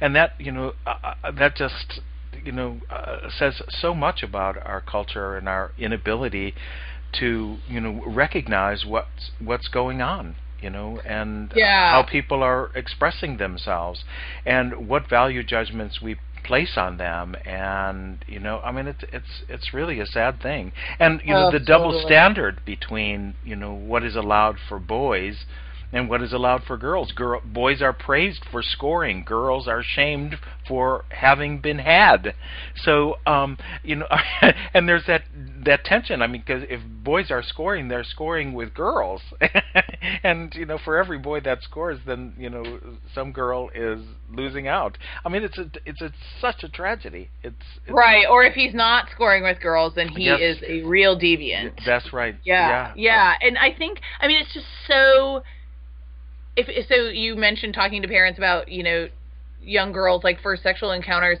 And 0.00 0.14
that 0.16 0.32
you 0.38 0.52
know 0.52 0.74
uh, 0.86 1.14
uh, 1.24 1.30
that 1.32 1.56
just 1.56 2.00
you 2.44 2.52
know 2.52 2.80
uh, 2.90 3.28
says 3.30 3.62
so 3.68 3.94
much 3.94 4.22
about 4.22 4.56
our 4.66 4.80
culture 4.80 5.36
and 5.36 5.48
our 5.48 5.72
inability 5.78 6.54
to 7.20 7.58
you 7.68 7.80
know 7.80 8.02
recognize 8.06 8.84
what's 8.86 9.30
what's 9.38 9.68
going 9.68 10.02
on 10.02 10.36
you 10.60 10.70
know 10.70 11.00
and 11.06 11.52
Yeah. 11.54 11.90
how 11.92 12.02
people 12.02 12.42
are 12.42 12.70
expressing 12.74 13.36
themselves 13.38 14.04
and 14.46 14.88
what 14.88 15.08
value 15.08 15.42
judgments 15.44 16.00
we 16.02 16.16
place 16.44 16.76
on 16.76 16.96
them. 16.96 17.36
And 17.46 18.24
you 18.26 18.40
know 18.40 18.60
i 18.64 18.72
mean 18.72 18.86
it's 18.88 19.04
it's 19.12 19.42
it's 19.48 19.72
really 19.74 20.00
a 20.00 20.06
sad 20.06 20.40
thing. 20.40 20.72
And 20.98 21.20
you 21.24 21.34
know 21.34 21.48
Oh, 21.48 21.52
the 21.52 21.60
double 21.60 21.92
standard 22.06 22.64
between 22.64 23.34
you 23.44 23.56
know 23.56 23.72
what 23.74 24.02
is 24.04 24.16
allowed 24.16 24.58
for 24.68 24.78
boys 24.80 25.44
and 25.92 26.08
what 26.08 26.22
is 26.22 26.32
allowed 26.32 26.62
for 26.64 26.76
girls? 26.76 27.12
Girl 27.12 27.40
boys 27.44 27.82
are 27.82 27.92
praised 27.92 28.44
for 28.50 28.62
scoring. 28.62 29.24
Girls 29.24 29.68
are 29.68 29.82
shamed 29.82 30.36
for 30.66 31.04
having 31.10 31.58
been 31.60 31.78
had. 31.78 32.34
So 32.76 33.18
um 33.26 33.58
you 33.82 33.96
know 33.96 34.06
and 34.74 34.88
there's 34.88 35.04
that 35.06 35.22
that 35.64 35.84
tension. 35.84 36.22
I 36.22 36.26
mean 36.26 36.42
because 36.46 36.64
if 36.68 36.80
boys 37.04 37.30
are 37.30 37.42
scoring 37.42 37.88
they're 37.88 38.04
scoring 38.04 38.54
with 38.54 38.74
girls. 38.74 39.22
And 40.24 40.52
you 40.54 40.66
know 40.66 40.78
for 40.84 40.96
every 40.98 41.18
boy 41.18 41.40
that 41.40 41.62
scores 41.62 41.98
then 42.06 42.34
you 42.38 42.50
know 42.50 42.80
some 43.14 43.32
girl 43.32 43.70
is 43.74 44.00
losing 44.30 44.66
out. 44.68 44.98
I 45.24 45.28
mean 45.28 45.42
it's 45.42 45.58
a 45.58 45.70
it's 45.84 46.00
a 46.00 46.12
such 46.40 46.62
a 46.64 46.68
tragedy. 46.68 47.30
It's, 47.42 47.56
it's 47.86 47.92
right. 47.94 48.26
Or 48.28 48.44
if 48.44 48.54
he's 48.54 48.74
not 48.74 49.08
scoring 49.14 49.42
with 49.42 49.60
girls 49.60 49.94
then 49.94 50.08
he 50.08 50.24
Yes. 50.24 50.40
is 50.40 50.62
a 50.66 50.82
real 50.82 51.18
deviant. 51.18 51.78
That's 51.84 52.12
right. 52.12 52.36
Yeah, 52.44 52.92
yeah, 52.96 53.34
and 53.40 53.58
I 53.58 53.72
think 53.76 54.00
I 54.20 54.26
mean 54.28 54.40
it's 54.40 54.52
just 54.54 54.66
so. 54.86 55.42
If 56.56 56.86
so, 56.88 56.94
you 56.94 57.36
mentioned 57.36 57.74
talking 57.74 58.02
to 58.02 58.08
parents 58.08 58.38
about 58.38 58.68
you 58.68 58.82
know 58.82 59.08
young 59.62 59.92
girls 59.92 60.24
like 60.24 60.40
first 60.40 60.62
sexual 60.62 60.92
encounters. 60.92 61.38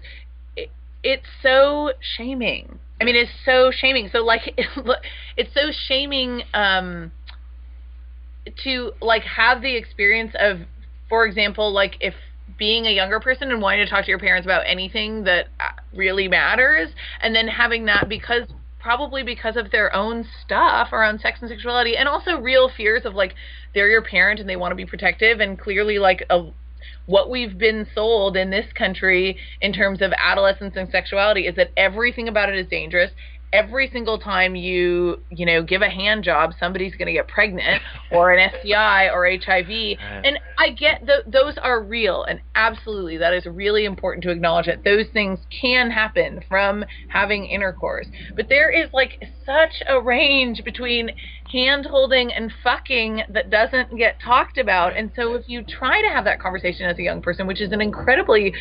It, 0.56 0.70
it's 1.02 1.26
so 1.42 1.92
shaming. 2.16 2.78
I 3.00 3.04
mean, 3.04 3.16
it's 3.16 3.32
so 3.44 3.72
shaming. 3.72 4.08
So 4.12 4.20
like, 4.20 4.54
it's 5.36 5.52
so 5.52 5.72
shaming 5.88 6.42
um, 6.54 7.10
to 8.62 8.92
like 9.00 9.24
have 9.24 9.60
the 9.60 9.76
experience 9.76 10.32
of, 10.38 10.60
for 11.08 11.26
example, 11.26 11.72
like 11.72 11.96
if 12.00 12.14
being 12.58 12.86
a 12.86 12.90
younger 12.90 13.18
person 13.18 13.50
and 13.50 13.60
wanting 13.60 13.84
to 13.84 13.90
talk 13.90 14.04
to 14.04 14.10
your 14.10 14.18
parents 14.18 14.46
about 14.46 14.62
anything 14.66 15.24
that 15.24 15.48
uh, 15.58 15.70
really 15.94 16.28
matters, 16.28 16.90
and 17.20 17.34
then 17.34 17.48
having 17.48 17.86
that 17.86 18.08
because 18.08 18.46
probably 18.82 19.22
because 19.22 19.56
of 19.56 19.70
their 19.70 19.94
own 19.94 20.26
stuff 20.44 20.92
around 20.92 21.20
sex 21.20 21.38
and 21.40 21.48
sexuality 21.48 21.96
and 21.96 22.08
also 22.08 22.38
real 22.40 22.68
fears 22.68 23.04
of 23.04 23.14
like 23.14 23.34
they're 23.74 23.88
your 23.88 24.02
parent 24.02 24.40
and 24.40 24.48
they 24.48 24.56
want 24.56 24.72
to 24.72 24.76
be 24.76 24.84
protective 24.84 25.38
and 25.40 25.58
clearly 25.58 25.98
like 25.98 26.24
a 26.30 26.42
what 27.06 27.30
we've 27.30 27.58
been 27.58 27.86
sold 27.94 28.36
in 28.36 28.50
this 28.50 28.66
country 28.72 29.36
in 29.60 29.72
terms 29.72 30.02
of 30.02 30.12
adolescence 30.18 30.74
and 30.76 30.88
sexuality 30.90 31.46
is 31.46 31.54
that 31.54 31.70
everything 31.76 32.26
about 32.28 32.48
it 32.48 32.56
is 32.56 32.66
dangerous 32.66 33.12
every 33.52 33.88
single 33.92 34.18
time 34.18 34.56
you 34.56 35.22
you 35.30 35.44
know 35.44 35.62
give 35.62 35.82
a 35.82 35.88
hand 35.88 36.24
job 36.24 36.52
somebody's 36.58 36.94
going 36.96 37.06
to 37.06 37.12
get 37.12 37.28
pregnant 37.28 37.82
or 38.10 38.32
an 38.32 38.50
STI 38.60 39.08
or 39.10 39.26
HIV 39.26 39.98
and 40.24 40.38
I 40.58 40.70
get 40.70 41.04
th- 41.06 41.24
those 41.26 41.54
are 41.62 41.82
real 41.82 42.24
and 42.24 42.40
absolutely 42.54 43.18
that 43.18 43.34
is 43.34 43.46
really 43.46 43.84
important 43.84 44.22
to 44.24 44.30
acknowledge 44.30 44.66
that 44.66 44.84
those 44.84 45.06
things 45.12 45.40
can 45.60 45.90
happen 45.90 46.40
from 46.48 46.84
having 47.08 47.46
intercourse. 47.46 48.06
But 48.36 48.48
there 48.48 48.70
is 48.70 48.88
like 48.92 49.20
such 49.44 49.82
a 49.88 50.00
range 50.00 50.62
between 50.64 51.10
hand 51.50 51.86
holding 51.86 52.32
and 52.32 52.52
fucking 52.62 53.22
that 53.30 53.50
doesn't 53.50 53.96
get 53.96 54.20
talked 54.20 54.58
about. 54.58 54.96
And 54.96 55.10
so 55.14 55.34
if 55.34 55.48
you 55.48 55.64
try 55.64 56.00
to 56.00 56.08
have 56.08 56.24
that 56.24 56.40
conversation 56.40 56.86
as 56.86 56.98
a 56.98 57.02
young 57.02 57.20
person 57.20 57.46
which 57.46 57.60
is 57.60 57.72
an 57.72 57.80
incredibly 57.80 58.54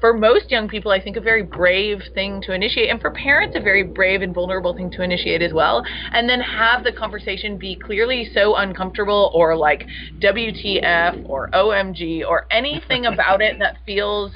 for 0.00 0.12
most 0.12 0.50
young 0.50 0.68
people, 0.68 0.90
I 0.90 1.00
think 1.00 1.16
a 1.16 1.20
very 1.20 1.42
brave 1.42 2.02
thing 2.14 2.42
to 2.42 2.52
initiate, 2.52 2.90
and 2.90 3.00
for 3.00 3.10
parents, 3.10 3.56
a 3.56 3.60
very 3.60 3.84
brave 3.84 4.22
and 4.22 4.34
vulnerable 4.34 4.74
thing 4.74 4.90
to 4.92 5.02
initiate 5.02 5.42
as 5.42 5.52
well. 5.52 5.84
And 6.12 6.28
then 6.28 6.40
have 6.40 6.84
the 6.84 6.92
conversation 6.92 7.58
be 7.58 7.76
clearly 7.76 8.28
so 8.34 8.56
uncomfortable, 8.56 9.30
or 9.34 9.56
like 9.56 9.86
WTF, 10.20 11.28
or 11.28 11.48
OMG, 11.50 12.26
or 12.26 12.46
anything 12.50 13.06
about 13.12 13.40
it 13.40 13.58
that 13.60 13.78
feels 13.86 14.32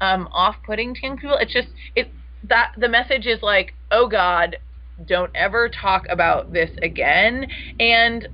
um, 0.00 0.28
off-putting 0.32 0.94
to 0.94 1.00
young 1.02 1.18
people. 1.18 1.36
It's 1.40 1.52
just 1.52 1.68
it 1.94 2.10
that 2.48 2.72
the 2.76 2.88
message 2.88 3.26
is 3.26 3.42
like, 3.42 3.74
oh 3.90 4.08
God, 4.08 4.56
don't 5.06 5.30
ever 5.34 5.68
talk 5.68 6.04
about 6.08 6.52
this 6.52 6.70
again. 6.82 7.46
And 7.78 8.28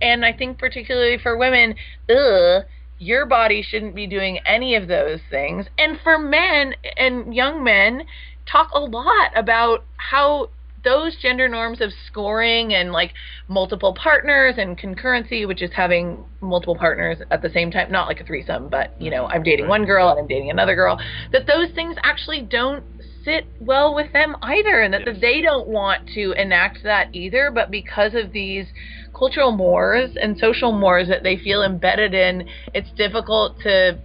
and 0.00 0.24
I 0.24 0.32
think 0.32 0.58
particularly 0.58 1.18
for 1.22 1.38
women, 1.38 1.74
ugh 2.10 2.64
your 3.02 3.26
body 3.26 3.62
shouldn't 3.62 3.94
be 3.96 4.06
doing 4.06 4.38
any 4.46 4.76
of 4.76 4.86
those 4.86 5.18
things. 5.28 5.66
And 5.76 5.98
for 6.04 6.18
men 6.18 6.74
and 6.96 7.34
young 7.34 7.64
men, 7.64 8.04
talk 8.46 8.70
a 8.72 8.78
lot 8.80 9.30
about 9.34 9.84
how 9.96 10.50
those 10.84 11.16
gender 11.16 11.48
norms 11.48 11.80
of 11.80 11.90
scoring 12.06 12.74
and 12.74 12.92
like 12.92 13.12
multiple 13.48 13.94
partners 13.94 14.54
and 14.58 14.78
concurrency, 14.78 15.46
which 15.46 15.62
is 15.62 15.70
having 15.74 16.24
multiple 16.40 16.76
partners 16.76 17.18
at 17.30 17.42
the 17.42 17.50
same 17.50 17.70
time, 17.70 17.90
not 17.90 18.08
like 18.08 18.20
a 18.20 18.24
threesome, 18.24 18.68
but 18.68 18.94
you 19.00 19.10
know, 19.10 19.26
I'm 19.26 19.42
dating 19.42 19.68
one 19.68 19.84
girl 19.84 20.08
and 20.10 20.18
I'm 20.18 20.26
dating 20.26 20.50
another 20.50 20.74
girl, 20.74 21.00
that 21.32 21.46
those 21.46 21.70
things 21.74 21.96
actually 22.02 22.42
don't 22.42 22.84
sit 23.24 23.46
well 23.60 23.94
with 23.94 24.12
them 24.12 24.36
either, 24.42 24.80
and 24.80 24.92
that, 24.92 25.02
Yes. 25.06 25.16
they 25.20 25.40
don't 25.40 25.68
want 25.68 26.08
to 26.14 26.32
enact 26.32 26.82
that 26.82 27.08
either, 27.12 27.52
but 27.52 27.70
because 27.70 28.14
of 28.14 28.32
these 28.32 28.66
cultural 29.16 29.52
mores 29.52 30.16
and 30.20 30.36
social 30.38 30.72
mores 30.72 31.08
that 31.08 31.22
they 31.22 31.36
feel 31.36 31.62
embedded 31.62 32.14
in, 32.14 32.48
it's 32.74 32.90
difficult 32.96 33.58
to 33.60 33.98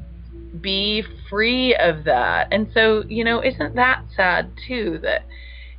be 0.61 1.03
free 1.29 1.75
of 1.75 2.03
that. 2.05 2.47
And 2.51 2.67
so, 2.73 3.03
you 3.07 3.23
know, 3.23 3.43
isn't 3.43 3.75
that 3.75 4.03
sad 4.15 4.51
too 4.67 4.99
that 5.03 5.25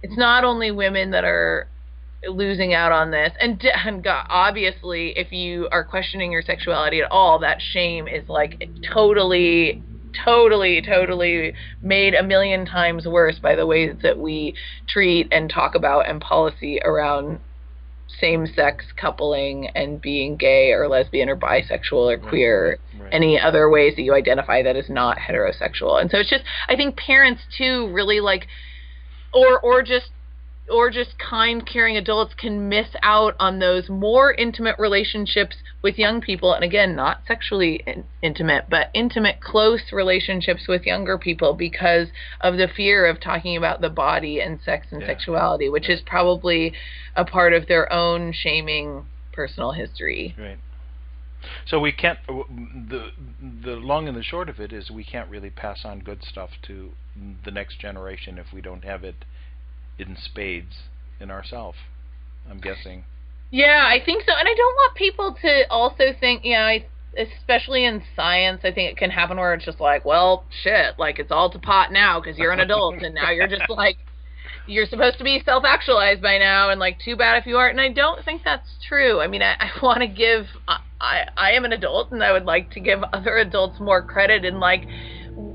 it's 0.03 0.17
not 0.17 0.45
only 0.45 0.71
women 0.71 1.11
that 1.11 1.25
are 1.25 1.69
losing 2.27 2.75
out 2.75 2.91
on 2.91 3.11
this 3.11 3.33
and, 3.41 3.63
and 3.87 4.03
God, 4.03 4.27
obviously 4.29 5.11
if 5.17 5.31
you 5.31 5.69
are 5.71 5.85
questioning 5.85 6.33
your 6.33 6.43
sexuality 6.43 7.01
at 7.01 7.11
all 7.13 7.39
that 7.39 7.59
shame 7.73 8.09
is 8.09 8.29
like 8.29 8.69
totally 8.93 9.81
totally 10.25 10.83
totally 10.83 11.55
made 11.81 12.15
a 12.15 12.23
million 12.23 12.67
times 12.67 13.07
worse 13.07 13.39
by 13.39 13.55
the 13.55 13.67
ways 13.67 13.95
that 14.03 14.19
we 14.19 14.53
treat 14.89 15.29
and 15.31 15.49
talk 15.49 15.77
about 15.77 16.09
and 16.09 16.21
policy 16.21 16.81
around 16.85 17.39
same-sex 18.21 18.87
coupling 18.97 19.69
and 19.75 20.01
being 20.01 20.37
gay 20.37 20.73
or 20.73 20.89
lesbian 20.89 21.29
or 21.29 21.37
bisexual 21.37 21.93
or 21.93 22.17
Right. 22.17 22.23
queer 22.23 22.79
Right. 22.99 23.13
any 23.13 23.39
other 23.39 23.69
ways 23.69 23.95
that 23.97 24.03
you 24.03 24.15
identify 24.15 24.63
that 24.63 24.77
is 24.77 24.89
not 24.89 25.19
heterosexual 25.19 26.01
and 26.01 26.11
so 26.11 26.19
it's 26.19 26.31
just 26.31 26.45
i 26.69 26.75
think 26.77 26.97
parents 26.97 27.43
too 27.57 27.89
really 27.93 28.21
like 28.21 28.49
or 29.33 29.61
or 29.61 29.83
just 29.83 30.11
or 30.71 30.91
just 30.91 31.19
kind 31.19 31.67
caring 31.67 31.97
adults 31.97 32.35
can 32.35 32.69
miss 32.69 32.89
out 33.03 33.35
on 33.39 33.59
those 33.59 33.89
more 33.89 34.33
intimate 34.35 34.77
relationships 34.79 35.57
with 35.83 35.99
young 35.99 36.21
people 36.21 36.53
and 36.53 36.65
again 36.65 36.95
not 36.95 37.21
sexually 37.27 37.83
in- 37.87 38.05
intimate 38.23 38.65
but 38.69 38.91
intimate 38.95 39.41
close 39.41 39.93
relationships 39.93 40.67
with 40.69 40.85
younger 40.87 41.17
people 41.19 41.55
because 41.55 42.09
of 42.41 42.57
the 42.57 42.69
fear 42.69 43.07
of 43.07 43.21
talking 43.21 43.57
about 43.57 43.81
the 43.81 43.89
body 43.91 44.41
and 44.41 44.61
sex 44.65 44.87
and 44.91 45.01
Yeah. 45.01 45.07
sexuality 45.09 45.69
which 45.69 45.89
is 45.89 46.01
probably 46.03 46.73
a 47.17 47.25
part 47.25 47.53
of 47.53 47.67
their 47.67 47.91
own 47.93 48.33
shaming 48.33 49.07
personal 49.33 49.73
history 49.73 50.35
Right. 50.39 50.59
So 51.67 51.79
we 51.79 51.93
can't. 51.93 52.19
the 52.27 53.13
The 53.63 53.77
long 53.77 54.09
and 54.09 54.17
the 54.17 54.25
short 54.25 54.49
of 54.49 54.59
it 54.59 54.73
is 54.73 54.91
we 54.91 55.05
can't 55.05 55.31
really 55.31 55.51
pass 55.51 55.85
on 55.85 56.01
good 56.01 56.25
stuff 56.25 56.51
to 56.63 56.91
the 57.45 57.53
next 57.53 57.79
generation 57.79 58.39
if 58.39 58.53
we 58.53 58.61
don't 58.61 58.85
have 58.85 59.05
it 59.05 59.25
in 59.99 60.17
spades 60.17 60.83
in 61.21 61.31
ourself. 61.31 61.75
I'm 62.49 62.59
guessing. 62.59 63.05
Yeah, 63.51 63.85
I 63.87 64.05
think 64.05 64.25
so. 64.27 64.33
And 64.39 64.49
I 64.49 64.55
don't 64.55 64.75
want 64.75 64.95
people 64.95 65.37
to 65.43 65.71
also 65.71 66.05
think, 66.19 66.45
you 66.45 66.55
know, 66.55 66.61
I, 66.61 66.87
especially 67.17 67.85
in 67.85 68.03
science, 68.15 68.61
I 68.65 68.73
think 68.73 68.93
it 68.93 68.97
can 68.97 69.11
happen 69.11 69.39
where 69.39 69.55
it's 69.55 69.65
just 69.65 69.81
like, 69.81 70.05
well, 70.05 70.45
shit, 70.63 70.99
like 70.99 71.19
it's 71.19 71.33
all 71.33 71.51
to 71.51 71.59
pot 71.59 71.93
now 71.93 72.21
because 72.21 72.39
you're 72.39 72.53
an 72.53 72.61
adult 72.61 73.03
and 73.03 73.15
now 73.15 73.31
you're 73.31 73.49
just 73.49 73.63
like, 73.69 73.97
you're 74.67 74.87
supposed 74.87 75.17
to 75.17 75.25
be 75.25 75.41
self 75.45 75.65
actualized 75.67 76.21
by 76.21 76.37
now 76.37 76.69
and 76.71 76.79
like, 76.79 76.99
too 77.01 77.17
bad 77.17 77.39
if 77.39 77.47
you 77.47 77.57
aren't. 77.57 77.79
And 77.79 77.81
I 77.81 77.93
don't 77.93 78.23
think 78.25 78.43
that's 78.45 78.69
true. 78.87 79.21
I 79.21 79.27
mean, 79.27 79.43
I, 79.43 79.55
I 79.59 79.71
want 79.83 80.01
to 80.01 80.07
give, 80.07 80.47
I, 81.01 81.25
I 81.37 81.53
am 81.53 81.65
an 81.65 81.73
adult 81.73 82.13
and 82.13 82.23
I 82.23 82.33
would 82.33 82.45
like 82.45 82.71
to 82.73 82.81
give 82.81 83.01
other 83.15 83.39
adults 83.39 83.81
more 83.81 84.03
credit 84.03 84.45
and 84.45 84.61
like, 84.61 84.83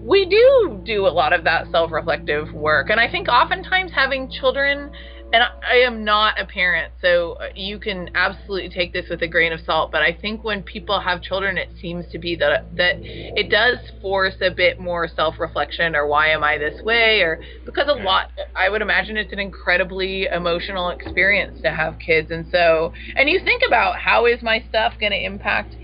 we 0.03 0.25
do 0.25 0.81
do 0.85 1.07
a 1.07 1.09
lot 1.09 1.33
of 1.33 1.43
that 1.45 1.71
self 1.71 1.91
reflective 1.91 2.53
work. 2.53 2.89
And 2.89 2.99
I 2.99 3.09
think 3.09 3.27
oftentimes 3.27 3.91
having 3.93 4.29
children 4.29 4.91
and 5.33 5.41
I, 5.67 5.77
am 5.77 6.03
not 6.03 6.39
a 6.39 6.45
parent, 6.45 6.93
so 7.01 7.39
you 7.55 7.79
can 7.79 8.11
absolutely 8.13 8.69
take 8.69 8.93
this 8.93 9.05
with 9.09 9.23
a 9.23 9.27
grain 9.27 9.51
of 9.51 9.61
salt. 9.61 9.91
But 9.91 10.03
I 10.03 10.13
think 10.13 10.43
when 10.43 10.61
people 10.61 10.99
have 10.99 11.23
children, 11.23 11.57
it 11.57 11.69
seems 11.81 12.05
to 12.11 12.19
be 12.19 12.35
that 12.35 12.75
that 12.75 12.97
it 13.01 13.49
does 13.49 13.79
force 13.99 14.35
a 14.41 14.51
bit 14.51 14.79
more 14.79 15.07
self-reflection, 15.07 15.95
or 15.95 16.05
why 16.05 16.29
am 16.29 16.43
I 16.43 16.59
this 16.59 16.79
way, 16.83 17.21
or 17.21 17.41
because 17.65 17.87
a 17.87 17.93
lot. 17.93 18.29
I 18.55 18.69
would 18.69 18.83
imagine 18.83 19.17
it's 19.17 19.33
an 19.33 19.39
incredibly 19.39 20.25
emotional 20.25 20.91
experience 20.91 21.59
to 21.63 21.71
have 21.71 21.97
kids, 21.97 22.29
and 22.29 22.45
so 22.51 22.93
and 23.15 23.27
you 23.27 23.39
think 23.43 23.63
about 23.67 23.97
how 23.97 24.27
is 24.27 24.43
my 24.43 24.63
stuff 24.69 24.93
going 24.99 25.13
to 25.13 25.25
impact 25.25 25.75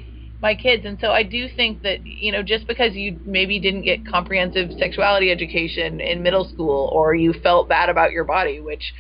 my 0.41 0.55
kids 0.55 0.85
and 0.85 0.97
so 0.99 1.11
i 1.11 1.23
do 1.23 1.47
think 1.55 1.81
that 1.83 2.05
you 2.05 2.31
know 2.31 2.41
just 2.41 2.67
because 2.67 2.93
you 2.93 3.19
maybe 3.25 3.59
didn't 3.59 3.83
get 3.83 4.05
comprehensive 4.05 4.71
sexuality 4.77 5.31
education 5.31 5.99
in 5.99 6.23
middle 6.23 6.47
school 6.47 6.89
or 6.93 7.13
you 7.13 7.33
felt 7.43 7.67
bad 7.67 7.89
about 7.89 8.11
your 8.11 8.23
body 8.23 8.59
which 8.59 8.93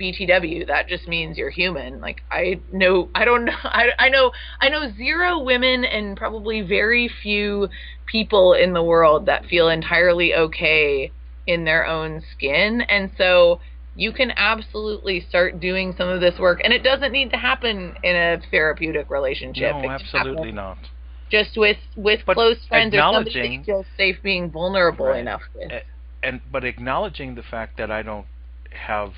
BTW, 0.00 0.66
that 0.68 0.88
just 0.88 1.06
means 1.06 1.36
you're 1.36 1.50
human. 1.50 2.00
Like 2.00 2.22
I 2.30 2.60
know, 2.72 3.10
I 3.14 3.24
don't 3.24 3.44
know, 3.44 3.52
I, 3.62 3.90
I 3.98 4.08
know, 4.08 4.32
I 4.60 4.70
know 4.70 4.90
zero 4.96 5.40
women 5.40 5.84
and 5.84 6.16
probably 6.16 6.62
very 6.62 7.10
few 7.22 7.68
people 8.06 8.54
in 8.54 8.72
the 8.72 8.82
world 8.82 9.26
that 9.26 9.44
feel 9.44 9.68
entirely 9.68 10.34
okay 10.34 11.12
in 11.46 11.64
their 11.64 11.86
own 11.86 12.22
skin, 12.32 12.80
and 12.82 13.10
so 13.16 13.60
you 13.94 14.12
can 14.12 14.32
absolutely 14.36 15.20
start 15.28 15.60
doing 15.60 15.94
some 15.96 16.08
of 16.08 16.20
this 16.20 16.38
work, 16.38 16.60
and 16.62 16.72
it 16.72 16.82
doesn't 16.82 17.12
need 17.12 17.30
to 17.30 17.36
happen 17.36 17.94
in 18.02 18.16
a 18.16 18.40
therapeutic 18.50 19.10
relationship. 19.10 19.74
No, 19.74 19.90
absolutely 19.90 20.52
not. 20.52 20.78
Just 21.30 21.56
with 21.56 21.78
with 21.96 22.20
but 22.26 22.34
close 22.34 22.58
friends 22.68 22.94
or 22.94 22.98
somebody 22.98 23.48
you 23.48 23.64
feel 23.64 23.84
safe 23.96 24.16
being 24.22 24.50
vulnerable 24.50 25.06
right. 25.06 25.20
enough 25.20 25.42
with. 25.54 25.70
And 26.22 26.40
but 26.50 26.64
acknowledging 26.64 27.34
the 27.34 27.42
fact 27.42 27.78
that 27.78 27.90
I 27.90 28.02
don't 28.02 28.26
have 28.72 29.12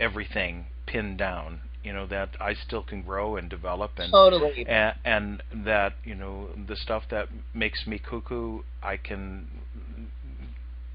everything 0.00 0.66
pinned 0.86 1.18
down 1.18 1.60
you 1.82 1.92
know 1.92 2.06
that 2.06 2.30
I 2.40 2.54
still 2.54 2.82
can 2.82 3.02
grow 3.02 3.36
and 3.36 3.48
develop 3.48 3.92
and 3.98 4.12
totally 4.12 4.66
and, 4.66 4.94
and 5.04 5.42
that 5.64 5.94
you 6.04 6.14
know 6.14 6.48
the 6.68 6.76
stuff 6.76 7.04
that 7.10 7.28
makes 7.54 7.86
me 7.86 7.98
cuckoo 7.98 8.60
I 8.82 8.96
can 8.96 9.46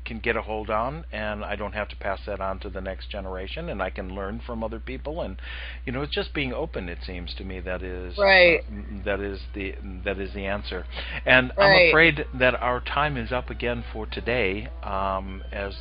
can 0.05 0.19
get 0.19 0.35
a 0.35 0.41
hold 0.41 0.69
on 0.69 1.03
and 1.11 1.43
I 1.43 1.55
don't 1.55 1.73
have 1.73 1.89
to 1.89 1.95
pass 1.95 2.19
that 2.27 2.39
on 2.39 2.59
to 2.59 2.69
the 2.69 2.81
next 2.81 3.09
generation 3.09 3.69
and 3.69 3.81
I 3.81 3.89
can 3.89 4.15
learn 4.15 4.41
from 4.45 4.63
other 4.63 4.79
people 4.79 5.21
and 5.21 5.41
you 5.85 5.91
know 5.91 6.01
it's 6.01 6.13
just 6.13 6.33
being 6.33 6.53
open 6.53 6.87
it 6.87 6.99
seems 7.05 7.33
to 7.35 7.43
me 7.43 7.59
that 7.61 7.81
is 7.81 8.17
right 8.17 8.61
uh, 8.61 9.03
that 9.05 9.19
is 9.19 9.41
the 9.53 9.75
that 10.03 10.19
is 10.19 10.33
the 10.33 10.45
answer 10.45 10.85
and 11.25 11.51
right. 11.57 11.65
I'm 11.65 11.89
afraid 11.89 12.25
that 12.39 12.55
our 12.55 12.79
time 12.79 13.17
is 13.17 13.31
up 13.31 13.49
again 13.49 13.83
for 13.91 14.05
today 14.05 14.69
um, 14.83 15.43
as 15.51 15.73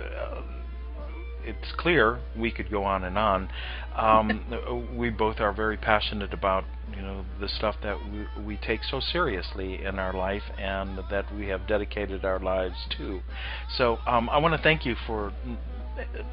uh, 0.00 0.42
it's 1.44 1.72
clear 1.76 2.20
we 2.36 2.50
could 2.50 2.70
go 2.70 2.84
on 2.84 3.04
and 3.04 3.18
on. 3.18 3.50
Um, 3.96 4.88
we 4.96 5.10
both 5.10 5.40
are 5.40 5.52
very 5.52 5.76
passionate 5.76 6.32
about 6.32 6.64
you 6.94 7.02
know 7.02 7.24
the 7.40 7.48
stuff 7.48 7.76
that 7.82 7.96
we, 8.10 8.42
we 8.42 8.56
take 8.56 8.82
so 8.84 9.00
seriously 9.00 9.82
in 9.82 9.98
our 9.98 10.12
life 10.12 10.42
and 10.58 10.98
that 11.10 11.34
we 11.34 11.48
have 11.48 11.66
dedicated 11.66 12.24
our 12.24 12.38
lives 12.38 12.76
to. 12.98 13.20
So 13.76 13.98
um, 14.06 14.28
I 14.30 14.38
want 14.38 14.54
to 14.54 14.62
thank 14.62 14.84
you 14.84 14.96
for 15.06 15.32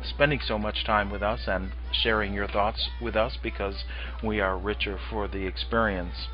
spending 0.04 0.40
so 0.46 0.58
much 0.58 0.86
time 0.86 1.10
with 1.10 1.22
us 1.22 1.42
and 1.48 1.72
sharing 1.92 2.34
your 2.34 2.48
thoughts 2.48 2.90
with 3.02 3.16
us 3.16 3.38
because 3.42 3.84
we 4.24 4.40
are 4.40 4.58
richer 4.58 5.00
for 5.10 5.28
the 5.28 5.46
experience. 5.46 6.28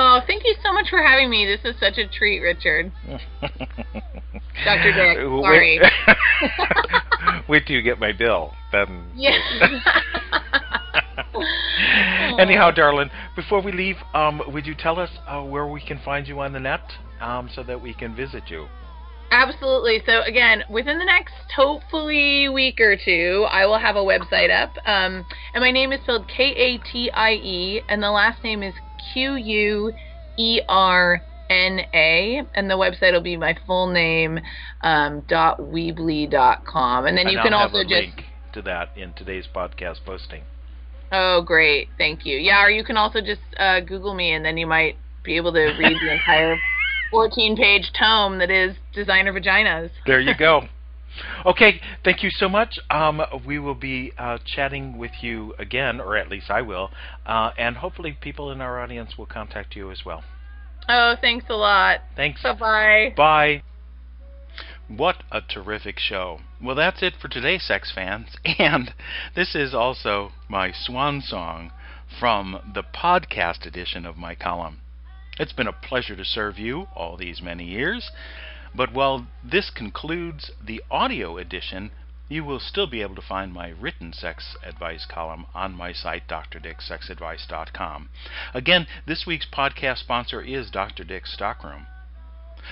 Oh, 0.00 0.20
thank 0.28 0.44
you 0.44 0.54
so 0.62 0.72
much 0.72 0.90
for 0.90 1.02
having 1.02 1.28
me. 1.28 1.44
This 1.44 1.58
is 1.64 1.74
such 1.80 1.98
a 1.98 2.06
treat, 2.06 2.38
Richard. 2.38 2.92
Dr. 4.64 4.92
Dick, 4.92 5.18
sorry. 5.18 5.80
Wait, 5.80 5.92
wait 7.48 7.66
till 7.66 7.74
you 7.74 7.82
get 7.82 7.98
my 7.98 8.12
bill. 8.12 8.52
Then. 8.70 9.10
Yeah. 9.16 9.36
Anyhow, 12.38 12.70
darling, 12.70 13.10
before 13.34 13.60
we 13.60 13.72
leave, 13.72 13.96
um, 14.14 14.40
would 14.46 14.68
you 14.68 14.76
tell 14.76 15.00
us 15.00 15.10
uh, 15.26 15.42
where 15.42 15.66
we 15.66 15.80
can 15.80 15.98
find 16.04 16.28
you 16.28 16.38
on 16.38 16.52
the 16.52 16.60
net 16.60 16.92
um, 17.20 17.50
so 17.52 17.64
that 17.64 17.82
we 17.82 17.92
can 17.92 18.14
visit 18.14 18.44
you? 18.46 18.68
Absolutely. 19.32 20.00
So 20.06 20.22
again, 20.22 20.62
within 20.70 20.98
the 20.98 21.04
next 21.04 21.34
hopefully 21.56 22.48
week 22.48 22.80
or 22.80 22.96
two, 22.96 23.46
I 23.50 23.66
will 23.66 23.78
have 23.78 23.96
a 23.96 24.04
website 24.04 24.50
up. 24.50 24.76
Um, 24.86 25.26
and 25.54 25.60
my 25.60 25.72
name 25.72 25.92
is 25.92 26.00
spelled 26.02 26.28
K 26.28 26.54
A 26.54 26.78
T 26.78 27.10
I 27.10 27.32
E, 27.32 27.82
and 27.88 28.00
the 28.00 28.12
last 28.12 28.44
name 28.44 28.62
is 28.62 28.74
Q 29.12 29.34
U 29.36 29.92
E 30.36 30.60
R 30.68 31.22
N 31.50 31.80
A, 31.94 32.42
and 32.54 32.70
the 32.70 32.74
website 32.74 33.12
will 33.12 33.22
be 33.22 33.36
my 33.36 33.56
full 33.66 33.88
name 33.88 34.40
um, 34.82 35.22
dot 35.28 35.58
weebly 35.58 36.30
dot 36.30 36.64
com, 36.64 37.06
and 37.06 37.16
then 37.16 37.26
and 37.26 37.32
you 37.32 37.38
I'll 37.38 37.44
can 37.44 37.54
also 37.54 37.78
a 37.78 37.82
just 37.84 37.92
link 37.92 38.24
to 38.52 38.62
that 38.62 38.90
in 38.96 39.12
today's 39.14 39.46
podcast 39.54 40.04
posting. 40.04 40.42
Oh, 41.10 41.42
great! 41.42 41.88
Thank 41.96 42.26
you. 42.26 42.36
Yeah, 42.36 42.64
or 42.64 42.70
you 42.70 42.84
can 42.84 42.96
also 42.96 43.20
just 43.20 43.40
uh, 43.58 43.80
Google 43.80 44.14
me, 44.14 44.32
and 44.32 44.44
then 44.44 44.58
you 44.58 44.66
might 44.66 44.96
be 45.24 45.36
able 45.36 45.52
to 45.52 45.60
read 45.60 45.96
the 46.00 46.12
entire 46.12 46.58
14-page 47.12 47.92
tome 47.98 48.38
that 48.38 48.50
is 48.50 48.76
designer 48.92 49.32
vaginas. 49.32 49.90
There 50.06 50.20
you 50.20 50.34
go. 50.38 50.62
Okay, 51.46 51.80
thank 52.04 52.22
you 52.22 52.30
so 52.30 52.48
much. 52.48 52.78
Um, 52.90 53.22
we 53.46 53.58
will 53.58 53.74
be 53.74 54.12
uh, 54.18 54.38
chatting 54.44 54.98
with 54.98 55.12
you 55.22 55.54
again, 55.58 56.00
or 56.00 56.16
at 56.16 56.28
least 56.28 56.50
I 56.50 56.62
will, 56.62 56.90
uh, 57.26 57.50
and 57.58 57.76
hopefully 57.76 58.16
people 58.20 58.50
in 58.50 58.60
our 58.60 58.80
audience 58.80 59.16
will 59.18 59.26
contact 59.26 59.76
you 59.76 59.90
as 59.90 60.04
well. 60.04 60.22
Oh, 60.88 61.16
thanks 61.20 61.46
a 61.50 61.54
lot. 61.54 62.00
Thanks. 62.16 62.42
Bye-bye. 62.42 63.14
Bye. 63.16 63.62
What 64.88 65.22
a 65.30 65.42
terrific 65.42 65.98
show. 65.98 66.40
Well, 66.62 66.74
that's 66.74 67.02
it 67.02 67.14
for 67.20 67.28
today, 67.28 67.58
sex 67.58 67.92
fans. 67.94 68.36
And 68.58 68.94
this 69.34 69.54
is 69.54 69.74
also 69.74 70.32
my 70.48 70.72
swan 70.72 71.20
song 71.20 71.72
from 72.18 72.72
the 72.74 72.82
podcast 72.82 73.66
edition 73.66 74.06
of 74.06 74.16
my 74.16 74.34
column. 74.34 74.80
It's 75.38 75.52
been 75.52 75.68
a 75.68 75.72
pleasure 75.72 76.16
to 76.16 76.24
serve 76.24 76.58
you 76.58 76.88
all 76.96 77.16
these 77.16 77.42
many 77.42 77.64
years. 77.64 78.10
But 78.78 78.92
while 78.92 79.26
this 79.42 79.70
concludes 79.70 80.52
the 80.64 80.84
audio 80.88 81.36
edition, 81.36 81.90
you 82.28 82.44
will 82.44 82.60
still 82.60 82.86
be 82.86 83.02
able 83.02 83.16
to 83.16 83.20
find 83.20 83.52
my 83.52 83.70
written 83.70 84.12
sex 84.12 84.56
advice 84.62 85.04
column 85.04 85.46
on 85.52 85.74
my 85.74 85.92
site, 85.92 86.28
drdicksexadvice.com. 86.28 88.08
Again, 88.54 88.86
this 89.04 89.26
week's 89.26 89.46
podcast 89.46 89.98
sponsor 89.98 90.40
is 90.40 90.70
Dr. 90.70 91.04
Stockroom. 91.24 91.88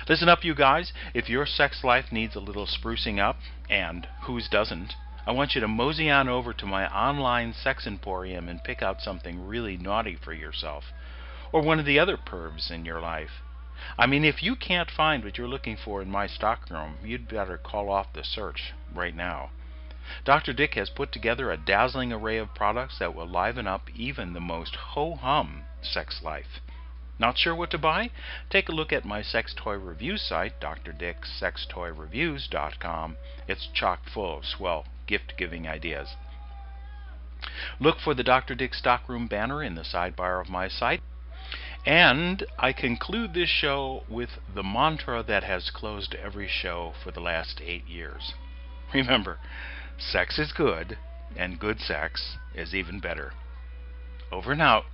Listen 0.09 0.29
up, 0.29 0.45
you 0.45 0.55
guys. 0.55 0.93
If 1.13 1.29
your 1.29 1.45
sex 1.45 1.83
life 1.83 2.13
needs 2.13 2.37
a 2.37 2.41
little 2.41 2.69
sprucing 2.69 3.19
up, 3.19 3.41
and 3.69 4.07
whose 4.23 4.49
doesn't, 4.49 4.95
I 5.27 5.33
want 5.33 5.57
you 5.57 5.61
to 5.61 5.67
mosey 5.67 6.09
on 6.09 6.29
over 6.29 6.53
to 6.53 6.67
my 6.67 6.87
online 6.87 7.53
sex 7.53 7.85
emporium 7.85 8.49
and 8.49 8.63
pick 8.63 8.81
out 8.81 9.03
something 9.03 9.45
really 9.45 9.77
naughty 9.77 10.15
for 10.15 10.33
yourself, 10.33 10.85
or 11.53 11.63
one 11.63 11.81
of 11.81 11.85
the 11.85 11.99
other 11.99 12.17
pervs 12.17 12.71
in 12.71 12.85
your 12.85 13.01
life. 13.01 13.43
I 13.99 14.07
mean, 14.07 14.25
if 14.25 14.43
you 14.43 14.57
can't 14.57 14.91
find 14.91 15.25
what 15.25 15.39
you're 15.39 15.49
looking 15.49 15.77
for 15.77 16.03
in 16.03 16.11
my 16.11 16.27
stockroom, 16.27 16.97
you'd 17.03 17.29
better 17.29 17.59
call 17.59 17.91
off 17.91 18.13
the 18.13 18.25
search 18.25 18.75
right 18.95 19.15
now. 19.15 19.51
Dr. 20.25 20.53
Dick 20.53 20.75
has 20.75 20.89
put 20.89 21.11
together 21.11 21.51
a 21.51 21.57
dazzling 21.57 22.13
array 22.13 22.39
of 22.39 22.55
products 22.55 22.99
that 22.99 23.15
will 23.15 23.27
liven 23.27 23.67
up 23.67 23.91
even 23.95 24.33
the 24.33 24.41
most 24.41 24.77
ho-hum 24.77 25.65
sex 25.83 26.23
life. 26.23 26.61
Not 27.19 27.39
sure 27.39 27.55
what 27.55 27.71
to 27.71 27.79
buy? 27.79 28.11
Take 28.51 28.69
a 28.69 28.73
look 28.73 28.93
at 28.93 29.05
my 29.05 29.23
sex 29.23 29.55
toy 29.55 29.75
review 29.75 30.17
site, 30.17 30.61
drdicksextoyreviews.com. 30.61 33.17
It's 33.49 33.69
chock 33.69 34.09
full 34.09 34.39
of 34.39 34.45
swell 34.45 34.87
gift-giving 35.07 35.67
ideas. 35.67 36.17
Look 37.81 38.01
for 38.01 38.15
the 38.15 38.23
Dr. 38.23 38.55
Dick 38.55 38.75
Stockroom 38.75 39.29
banner 39.29 39.63
in 39.63 39.75
the 39.75 39.83
sidebar 39.83 40.41
of 40.41 40.49
my 40.49 40.69
site. 40.69 41.03
And 41.87 42.45
I 42.59 42.73
conclude 42.73 43.33
this 43.33 43.49
show 43.49 44.03
with 44.09 44.31
the 44.53 44.65
mantra 44.65 45.23
that 45.23 45.45
has 45.45 45.71
closed 45.71 46.17
every 46.17 46.49
show 46.49 46.95
for 47.05 47.13
the 47.13 47.21
last 47.21 47.61
eight 47.65 47.87
years. 47.87 48.35
Remember, 48.95 49.39
sex 49.97 50.37
is 50.37 50.53
good, 50.53 50.99
and 51.37 51.61
good 51.61 51.79
sex 51.79 52.39
is 52.57 52.75
even 52.75 52.99
better. 52.99 53.33
Over 54.33 54.51
and 54.51 54.61
out. 54.63 54.87